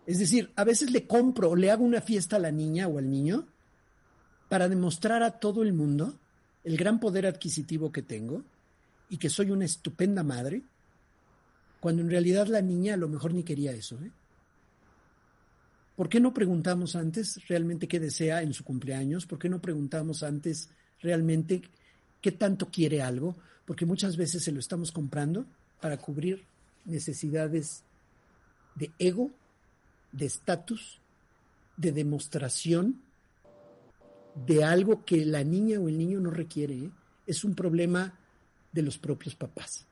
Es 0.06 0.20
decir, 0.20 0.52
a 0.56 0.64
veces 0.64 0.92
le 0.92 1.08
compro 1.08 1.52
o 1.52 1.56
le 1.56 1.72
hago 1.72 1.84
una 1.84 2.02
fiesta 2.02 2.38
a 2.38 2.40
la 2.40 2.52
niña 2.52 2.88
o 2.88 2.98
al 2.98 3.10
niño 3.10 3.48
para 4.50 4.70
demostrar 4.70 5.24
a 5.24 5.40
todo 5.40 5.64
el 5.64 5.74
mundo 5.74 6.18
el 6.64 6.78
gran 6.78 7.00
poder 7.00 7.26
adquisitivo 7.26 7.92
que 7.92 8.02
tengo 8.02 8.44
y 9.10 9.18
que 9.18 9.30
soy 9.30 9.52
una 9.52 9.66
estupenda 9.66 10.24
madre, 10.24 10.64
cuando 11.80 12.02
en 12.02 12.10
realidad 12.10 12.48
la 12.48 12.62
niña 12.62 12.94
a 12.94 12.98
lo 12.98 13.10
mejor 13.10 13.34
ni 13.34 13.44
quería 13.44 13.72
eso. 13.74 13.98
¿eh? 14.04 14.12
¿Por 15.96 16.10
qué 16.10 16.20
no 16.20 16.34
preguntamos 16.34 16.96
antes 16.96 17.48
realmente 17.48 17.88
qué 17.88 18.00
desea 18.00 18.42
en 18.42 18.54
su 18.54 18.64
cumpleaños? 18.64 19.28
¿Por 19.28 19.38
qué 19.38 19.48
no 19.48 19.62
preguntamos 19.62 20.24
antes 20.24 20.70
realmente 21.02 21.62
qué 22.22 22.32
tanto 22.32 22.70
quiere 22.70 23.02
algo? 23.02 23.36
Porque 23.66 23.86
muchas 23.86 24.18
veces 24.18 24.44
se 24.44 24.52
lo 24.52 24.60
estamos 24.60 24.92
comprando 24.92 25.46
para 25.80 25.98
cubrir 25.98 26.44
necesidades 26.86 27.84
de 28.76 28.92
ego, 28.98 29.30
de 30.12 30.26
estatus, 30.26 31.00
de 31.78 31.92
demostración 31.92 33.02
de 34.48 34.64
algo 34.64 35.06
que 35.06 35.26
la 35.26 35.44
niña 35.44 35.80
o 35.80 35.88
el 35.88 35.98
niño 35.98 36.20
no 36.20 36.32
requiere. 36.32 36.74
¿eh? 36.76 36.92
Es 37.28 37.44
un 37.44 37.54
problema 37.54 38.18
de 38.72 38.82
los 38.82 38.98
propios 38.98 39.36
papás 39.36 39.86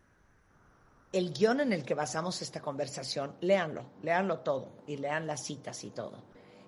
el 1.12 1.34
guion 1.34 1.60
en 1.60 1.74
el 1.74 1.84
que 1.84 1.94
basamos 1.94 2.42
esta 2.42 2.62
conversación, 2.62 3.36
léanlo, 3.42 3.86
léanlo 4.02 4.40
todo 4.40 4.70
y 4.88 4.98
lean 4.98 5.28
las 5.28 5.44
citas 5.44 5.84
y 5.84 5.90
todo. 5.90 6.24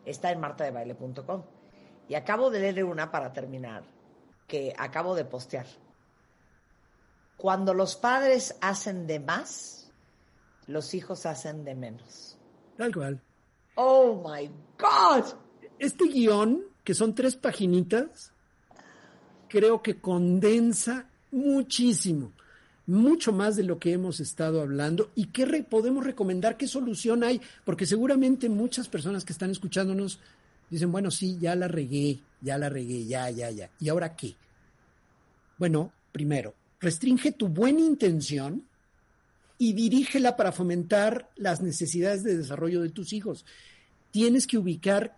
Está 0.06 0.32
en 0.32 0.42
martadebaile.com. 0.42 1.44
Y 2.10 2.16
acabo 2.16 2.50
de 2.50 2.60
leer 2.60 2.84
una 2.84 3.10
para 3.10 3.32
terminar, 3.32 3.84
que 4.48 4.74
acabo 4.78 5.16
de 5.16 5.24
postear. 5.24 5.66
Cuando 7.38 7.74
los 7.74 7.96
padres 7.96 8.56
hacen 8.60 9.08
de 9.08 9.20
más, 9.20 9.92
los 10.68 10.94
hijos 10.94 11.26
hacen 11.26 11.64
de 11.64 11.76
menos. 11.76 12.38
Tal 12.78 12.94
cual. 12.94 13.22
Oh 13.76 14.22
my 14.28 14.48
God. 14.78 15.26
Este 15.80 16.06
guion, 16.06 16.66
que 16.84 16.94
son 16.94 17.16
tres 17.16 17.38
paginitas, 17.38 18.34
creo 19.48 19.82
que 19.82 20.02
condensa 20.02 21.10
muchísimo 21.32 22.34
mucho 22.86 23.32
más 23.32 23.56
de 23.56 23.64
lo 23.64 23.80
que 23.80 23.94
hemos 23.94 24.20
estado 24.20 24.62
hablando 24.62 25.12
y 25.16 25.28
qué 25.28 25.46
podemos 25.64 26.04
recomendar, 26.04 26.58
qué 26.58 26.68
solución 26.68 27.24
hay, 27.24 27.42
porque 27.66 27.86
seguramente 27.86 28.50
muchas 28.50 28.88
personas 28.88 29.24
que 29.24 29.34
están 29.34 29.52
escuchándonos 29.52 30.20
dicen, 30.70 30.92
bueno, 30.92 31.12
sí, 31.12 31.38
ya 31.40 31.56
la 31.56 31.68
regué, 31.68 32.20
ya 32.42 32.58
la 32.58 32.70
regué, 32.70 33.06
ya, 33.06 33.30
ya, 33.30 33.52
ya. 33.52 33.70
¿Y 33.80 33.90
ahora 33.90 34.16
qué? 34.16 34.36
Bueno, 35.58 35.94
primero, 36.12 36.56
restringe 36.80 37.32
tu 37.32 37.48
buena 37.48 37.80
intención 37.80 38.66
y 39.58 39.74
dirígela 39.74 40.36
para 40.36 40.52
fomentar 40.52 41.30
las 41.36 41.62
necesidades 41.62 42.24
de 42.24 42.38
desarrollo 42.38 42.82
de 42.82 42.90
tus 42.90 43.14
hijos. 43.14 43.46
Tienes 44.12 44.46
que 44.46 44.58
ubicar 44.58 45.18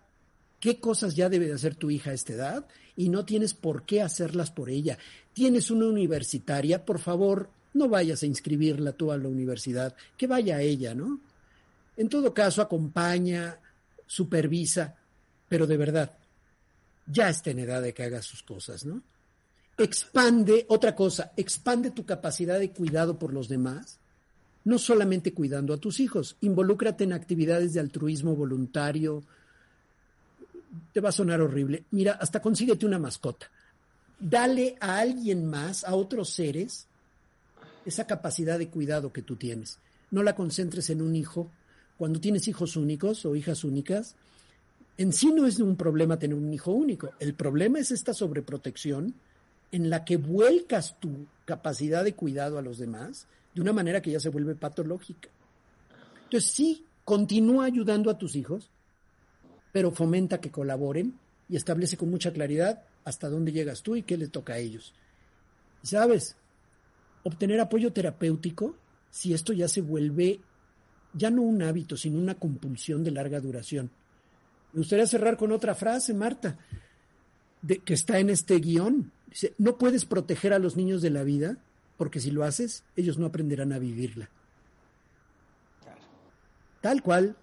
qué 0.60 0.78
cosas 0.78 1.16
ya 1.16 1.28
debe 1.28 1.46
de 1.46 1.54
hacer 1.54 1.74
tu 1.74 1.90
hija 1.90 2.10
a 2.10 2.14
esta 2.14 2.32
edad 2.32 2.66
y 2.96 3.08
no 3.08 3.24
tienes 3.24 3.54
por 3.54 3.84
qué 3.84 4.02
hacerlas 4.02 4.50
por 4.50 4.70
ella. 4.70 4.98
Tienes 5.32 5.70
una 5.70 5.86
universitaria, 5.86 6.84
por 6.84 6.98
favor, 6.98 7.50
no 7.76 7.88
vayas 7.88 8.22
a 8.22 8.26
inscribirla 8.26 8.92
tú 8.92 9.12
a 9.12 9.18
la 9.18 9.28
universidad, 9.28 9.94
que 10.16 10.26
vaya 10.26 10.56
a 10.56 10.62
ella, 10.62 10.94
¿no? 10.94 11.20
En 11.96 12.08
todo 12.08 12.34
caso, 12.34 12.60
acompaña, 12.62 13.58
supervisa, 14.06 14.96
pero 15.48 15.66
de 15.66 15.76
verdad, 15.76 16.12
ya 17.06 17.28
está 17.28 17.50
en 17.50 17.60
edad 17.60 17.82
de 17.82 17.94
que 17.94 18.02
haga 18.02 18.22
sus 18.22 18.42
cosas, 18.42 18.84
¿no? 18.84 19.02
Expande, 19.78 20.64
otra 20.68 20.94
cosa, 20.94 21.32
expande 21.36 21.90
tu 21.90 22.04
capacidad 22.04 22.58
de 22.58 22.70
cuidado 22.70 23.18
por 23.18 23.32
los 23.32 23.48
demás, 23.48 23.98
no 24.64 24.78
solamente 24.78 25.32
cuidando 25.32 25.74
a 25.74 25.78
tus 25.78 26.00
hijos, 26.00 26.36
involúcrate 26.40 27.04
en 27.04 27.12
actividades 27.12 27.74
de 27.74 27.80
altruismo 27.80 28.34
voluntario, 28.34 29.22
te 30.92 31.00
va 31.00 31.10
a 31.10 31.12
sonar 31.12 31.40
horrible, 31.40 31.84
mira, 31.90 32.12
hasta 32.12 32.42
consíguete 32.42 32.86
una 32.86 32.98
mascota, 32.98 33.50
dale 34.18 34.76
a 34.80 34.98
alguien 34.98 35.46
más, 35.46 35.84
a 35.84 35.94
otros 35.94 36.30
seres, 36.30 36.86
esa 37.86 38.06
capacidad 38.06 38.58
de 38.58 38.68
cuidado 38.68 39.12
que 39.12 39.22
tú 39.22 39.36
tienes. 39.36 39.78
No 40.10 40.22
la 40.22 40.34
concentres 40.34 40.90
en 40.90 41.00
un 41.00 41.16
hijo. 41.16 41.50
Cuando 41.96 42.20
tienes 42.20 42.46
hijos 42.48 42.76
únicos 42.76 43.24
o 43.24 43.36
hijas 43.36 43.64
únicas, 43.64 44.16
en 44.98 45.12
sí 45.12 45.32
no 45.32 45.46
es 45.46 45.58
un 45.60 45.76
problema 45.76 46.18
tener 46.18 46.36
un 46.36 46.52
hijo 46.52 46.72
único. 46.72 47.10
El 47.20 47.34
problema 47.34 47.78
es 47.78 47.90
esta 47.90 48.12
sobreprotección 48.12 49.14
en 49.72 49.88
la 49.88 50.04
que 50.04 50.16
vuelcas 50.16 50.98
tu 51.00 51.26
capacidad 51.44 52.04
de 52.04 52.14
cuidado 52.14 52.58
a 52.58 52.62
los 52.62 52.78
demás 52.78 53.26
de 53.54 53.60
una 53.62 53.72
manera 53.72 54.02
que 54.02 54.10
ya 54.10 54.20
se 54.20 54.28
vuelve 54.28 54.54
patológica. 54.54 55.28
Entonces 56.24 56.50
sí, 56.50 56.84
continúa 57.04 57.66
ayudando 57.66 58.10
a 58.10 58.18
tus 58.18 58.36
hijos, 58.36 58.68
pero 59.72 59.92
fomenta 59.92 60.40
que 60.40 60.50
colaboren 60.50 61.18
y 61.48 61.56
establece 61.56 61.96
con 61.96 62.10
mucha 62.10 62.32
claridad 62.32 62.82
hasta 63.04 63.28
dónde 63.28 63.52
llegas 63.52 63.82
tú 63.82 63.96
y 63.96 64.02
qué 64.02 64.16
le 64.16 64.28
toca 64.28 64.54
a 64.54 64.58
ellos. 64.58 64.92
¿Sabes? 65.82 66.36
Obtener 67.26 67.60
apoyo 67.60 67.92
terapéutico 67.92 68.76
si 69.10 69.34
esto 69.34 69.52
ya 69.52 69.66
se 69.66 69.80
vuelve 69.80 70.40
ya 71.12 71.30
no 71.30 71.42
un 71.42 71.62
hábito, 71.62 71.96
sino 71.96 72.18
una 72.18 72.34
compulsión 72.34 73.02
de 73.02 73.10
larga 73.10 73.40
duración. 73.40 73.90
Me 74.72 74.78
gustaría 74.78 75.06
cerrar 75.06 75.36
con 75.36 75.50
otra 75.50 75.74
frase, 75.74 76.12
Marta, 76.12 76.58
de, 77.62 77.78
que 77.78 77.94
está 77.94 78.18
en 78.18 78.30
este 78.30 78.58
guion. 78.58 79.10
Dice, 79.26 79.54
no 79.58 79.78
puedes 79.78 80.04
proteger 80.04 80.52
a 80.52 80.58
los 80.58 80.76
niños 80.76 81.02
de 81.02 81.10
la 81.10 81.24
vida 81.24 81.56
porque 81.96 82.20
si 82.20 82.30
lo 82.30 82.44
haces, 82.44 82.84
ellos 82.94 83.18
no 83.18 83.26
aprenderán 83.26 83.72
a 83.72 83.78
vivirla. 83.78 84.28
Tal 86.82 87.02
cual. 87.02 87.34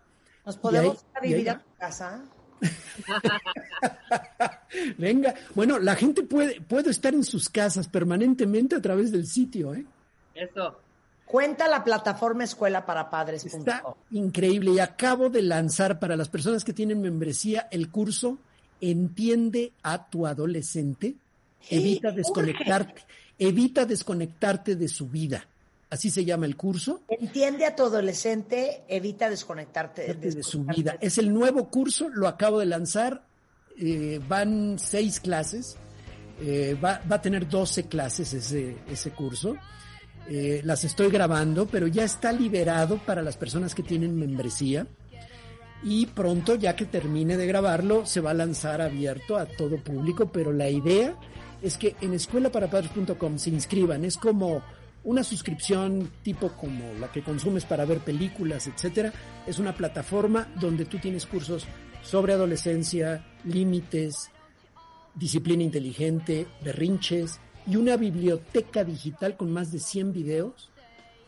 ¿Nos 0.45 0.57
podemos 0.57 1.03
vivir 1.21 1.49
a 1.49 1.59
tu 1.59 1.75
casa? 1.77 2.23
Venga, 4.97 5.33
bueno, 5.55 5.79
la 5.79 5.95
gente 5.95 6.23
puede, 6.23 6.61
puede 6.61 6.91
estar 6.91 7.13
en 7.13 7.23
sus 7.23 7.49
casas 7.49 7.87
permanentemente 7.87 8.75
a 8.75 8.81
través 8.81 9.11
del 9.11 9.27
sitio, 9.27 9.73
¿eh? 9.73 9.85
Eso. 10.33 10.79
Cuenta 11.25 11.67
la 11.67 11.83
plataforma 11.83 12.43
Escuela 12.43 12.85
para 12.85 13.09
Padres. 13.09 13.45
Está 13.45 13.83
increíble 14.11 14.71
y 14.71 14.79
acabo 14.79 15.29
de 15.29 15.41
lanzar 15.41 15.99
para 15.99 16.15
las 16.15 16.29
personas 16.29 16.63
que 16.63 16.73
tienen 16.73 17.01
membresía 17.01 17.67
el 17.71 17.89
curso 17.89 18.37
Entiende 18.85 19.71
a 19.81 20.09
tu 20.09 20.27
adolescente, 20.27 21.15
evita 21.69 22.11
desconectarte, 22.11 23.01
evita 23.39 23.85
desconectarte 23.85 24.75
de 24.75 24.89
su 24.89 25.07
vida. 25.07 25.47
Así 25.93 26.09
se 26.09 26.25
llama 26.25 26.47
el 26.47 26.57
curso. 26.57 27.03
Entiende 27.07 27.67
a 27.67 27.75
tu 27.75 27.83
adolescente, 27.83 28.83
evita 28.87 29.29
desconectarte 29.29 30.15
de, 30.15 30.41
su 30.41 30.63
vida. 30.63 30.97
Es 30.99 31.19
el 31.19 31.31
nuevo 31.31 31.69
curso, 31.69 32.09
lo 32.09 32.27
acabo 32.27 32.57
de 32.57 32.65
lanzar. 32.65 33.27
Eh, 33.77 34.19
van 34.27 34.79
seis 34.79 35.19
clases. 35.19 35.77
Eh, 36.41 36.75
va, 36.83 36.99
a 37.07 37.21
tener 37.21 37.47
12 37.47 37.83
clases 37.83 38.33
ese, 38.33 38.75
ese 38.89 39.11
curso. 39.11 39.55
Eh, 40.27 40.61
las 40.63 40.83
estoy 40.83 41.11
grabando, 41.11 41.67
pero 41.67 41.85
ya 41.85 42.05
está 42.05 42.31
liberado 42.31 42.97
para 42.97 43.21
las 43.21 43.37
personas 43.37 43.75
que 43.75 43.83
tienen 43.83 44.17
membresía. 44.17 44.87
Y 45.83 46.07
pronto, 46.07 46.55
ya 46.55 46.75
que 46.75 46.85
termine 46.85 47.37
de 47.37 47.45
grabarlo, 47.45 48.07
se 48.07 48.19
va 48.19 48.31
a 48.31 48.33
lanzar 48.33 48.81
abierto 48.81 49.37
a 49.37 49.45
todo 49.45 49.77
público. 49.77 50.31
Pero 50.31 50.53
la 50.53 50.71
idea 50.71 51.15
es 51.61 51.77
que 51.77 51.95
en 52.01 52.15
escuelaparapadres.com 52.15 53.37
se 53.37 53.51
inscriban. 53.51 54.03
Es 54.05 54.17
como 54.17 54.63
una 55.03 55.23
suscripción 55.23 56.11
tipo 56.23 56.49
como 56.49 56.93
la 56.99 57.11
que 57.11 57.23
consumes 57.23 57.65
para 57.65 57.85
ver 57.85 57.99
películas, 57.99 58.67
etcétera, 58.67 59.11
es 59.45 59.59
una 59.59 59.73
plataforma 59.75 60.47
donde 60.59 60.85
tú 60.85 60.97
tienes 60.99 61.25
cursos 61.25 61.65
sobre 62.01 62.33
adolescencia, 62.33 63.25
límites, 63.43 64.29
disciplina 65.15 65.63
inteligente, 65.63 66.47
berrinches 66.63 67.39
y 67.65 67.75
una 67.75 67.97
biblioteca 67.97 68.83
digital 68.83 69.37
con 69.37 69.51
más 69.51 69.71
de 69.71 69.79
100 69.79 70.13
videos 70.13 70.69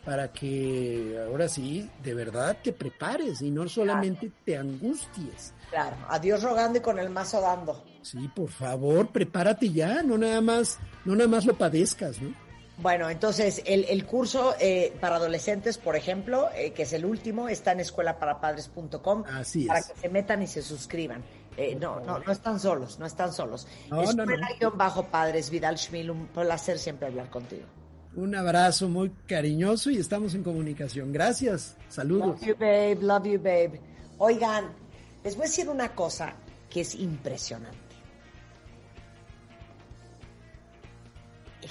para 0.04 0.32
que 0.32 1.20
ahora 1.26 1.48
sí, 1.48 1.90
de 2.02 2.14
verdad 2.14 2.56
te 2.62 2.72
prepares 2.72 3.42
y 3.42 3.50
no 3.50 3.68
solamente 3.68 4.30
te 4.44 4.56
angusties. 4.56 5.52
Claro, 5.68 5.96
adiós 6.08 6.44
rogando 6.44 6.78
y 6.78 6.80
con 6.80 7.00
el 7.00 7.10
mazo 7.10 7.40
dando. 7.40 7.84
Sí, 8.02 8.30
por 8.32 8.48
favor, 8.48 9.08
prepárate 9.08 9.70
ya, 9.70 10.04
no 10.04 10.16
nada 10.16 10.40
más, 10.40 10.78
no 11.04 11.16
nada 11.16 11.28
más 11.28 11.44
lo 11.44 11.58
padezcas, 11.58 12.22
¿no? 12.22 12.45
Bueno, 12.78 13.08
entonces 13.08 13.62
el, 13.64 14.04
curso 14.04 14.54
eh, 14.60 14.94
para 15.00 15.16
adolescentes, 15.16 15.78
por 15.78 15.96
ejemplo, 15.96 16.50
eh, 16.54 16.72
que 16.72 16.82
es 16.82 16.92
el 16.92 17.06
último, 17.06 17.48
está 17.48 17.72
en 17.72 17.80
escuelaparapadres.com 17.80 19.24
Así 19.32 19.62
es. 19.62 19.68
para 19.68 19.82
que 19.82 19.94
se 19.98 20.08
metan 20.10 20.42
y 20.42 20.46
se 20.46 20.60
suscriban. 20.60 21.24
Eh, 21.56 21.74
no, 21.74 22.00
no, 22.00 22.18
no 22.18 22.32
están 22.32 22.60
solos, 22.60 22.98
no 22.98 23.06
están 23.06 23.32
solos. 23.32 23.66
No, 23.90 24.02
Escuela-Padres, 24.02 25.10
padres 25.10 25.50
Vidal 25.50 25.78
Schmil, 25.78 26.10
un 26.10 26.26
placer 26.26 26.78
siempre 26.78 27.08
hablar 27.08 27.30
contigo. 27.30 27.64
Un 28.14 28.34
abrazo 28.34 28.88
muy 28.88 29.10
cariñoso 29.26 29.90
y 29.90 29.96
estamos 29.96 30.34
en 30.34 30.42
comunicación. 30.42 31.12
Gracias, 31.12 31.76
saludos. 31.88 32.40
Love 32.40 32.46
you, 32.46 32.54
babe, 32.58 32.98
love 33.00 33.24
you, 33.24 33.38
babe. 33.38 33.80
Oigan, 34.18 34.70
les 35.24 35.34
voy 35.34 35.44
a 35.44 35.48
decir 35.48 35.68
una 35.68 35.94
cosa 35.94 36.34
que 36.68 36.82
es 36.82 36.94
impresionante. 36.94 37.85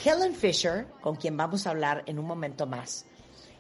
Helen 0.04 0.36
Fisher, 0.36 0.88
con 1.02 1.16
quien 1.16 1.38
vamos 1.38 1.66
a 1.66 1.70
hablar 1.70 2.04
en 2.06 2.20
un 2.20 2.26
momento 2.26 2.66
más, 2.68 3.06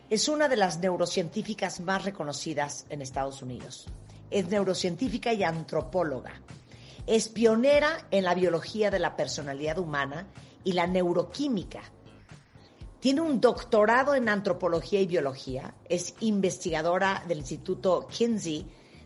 es 0.10 0.28
una 0.28 0.48
de 0.48 0.58
las 0.58 0.80
neurocientíficas 0.80 1.80
más 1.80 2.04
reconocidas 2.04 2.86
en 2.90 3.02
Estados 3.02 3.42
Unidos. 3.42 3.86
Es 4.30 4.48
neurocientífica 4.48 5.34
y 5.34 5.44
antropóloga. 5.44 6.42
Es 7.08 7.30
pionera 7.30 8.08
en 8.12 8.24
la 8.24 8.36
biología 8.36 8.92
de 8.92 9.00
la 9.00 9.16
personalidad 9.16 9.78
humana 9.78 10.28
y 10.64 10.74
la 10.74 10.88
neuroquímica. 10.88 11.82
Tiene 13.00 13.22
un 13.22 13.40
doctorado 13.40 14.16
en 14.16 14.28
antropología 14.30 15.00
y 15.00 15.08
biología. 15.08 15.76
Es 15.88 16.16
investigadora 16.20 17.24
del 17.28 17.40
Instituto 17.40 18.08
Kinsey 18.08 18.66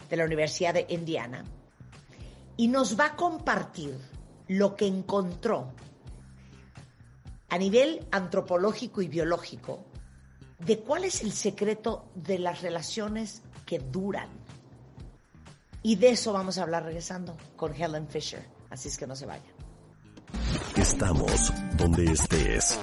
de 0.10 0.18
la 0.18 0.26
Universidad 0.26 0.74
de 0.74 0.86
Indiana. 0.90 1.44
Y 2.58 2.68
nos 2.70 3.00
va 3.00 3.08
a 3.08 3.16
compartir 3.16 3.98
lo 4.48 4.76
que 4.76 4.88
encontró 4.88 5.72
a 7.50 7.58
nivel 7.58 8.06
antropológico 8.12 9.02
y 9.02 9.08
biológico 9.08 9.86
de 10.60 10.80
cuál 10.80 11.06
es 11.06 11.22
el 11.22 11.32
secreto 11.32 12.06
de 12.16 12.39
las 12.39 12.62
relaciones 12.62 13.41
que 13.66 13.80
duran. 13.80 14.30
Y 15.82 15.95
de 15.95 16.10
eso 16.10 16.34
vamos 16.34 16.58
a 16.58 16.64
hablar 16.64 16.84
regresando 16.84 17.38
con 17.56 17.74
Helen 17.74 18.08
Fisher. 18.08 18.45
Así 18.70 18.89
es 18.89 18.97
que 18.97 19.08
no 19.08 19.16
se 19.16 19.26
vayan. 19.26 19.54
Estamos 20.76 21.54
donde 21.78 22.06
estés. 22.06 22.80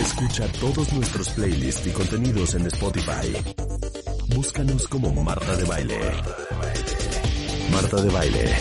Escucha 0.00 0.46
todos 0.60 0.92
nuestros 0.92 1.30
playlists 1.30 1.86
y 1.86 1.90
contenidos 1.90 2.54
en 2.54 2.66
Spotify. 2.66 3.36
Búscanos 4.34 4.86
como 4.88 5.10
Marta 5.22 5.56
de 5.56 5.64
Baile. 5.64 6.00
Marta 7.72 8.02
de 8.02 8.10
Baile. 8.10 8.54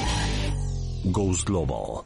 Goes 1.06 1.44
Global. 1.44 2.06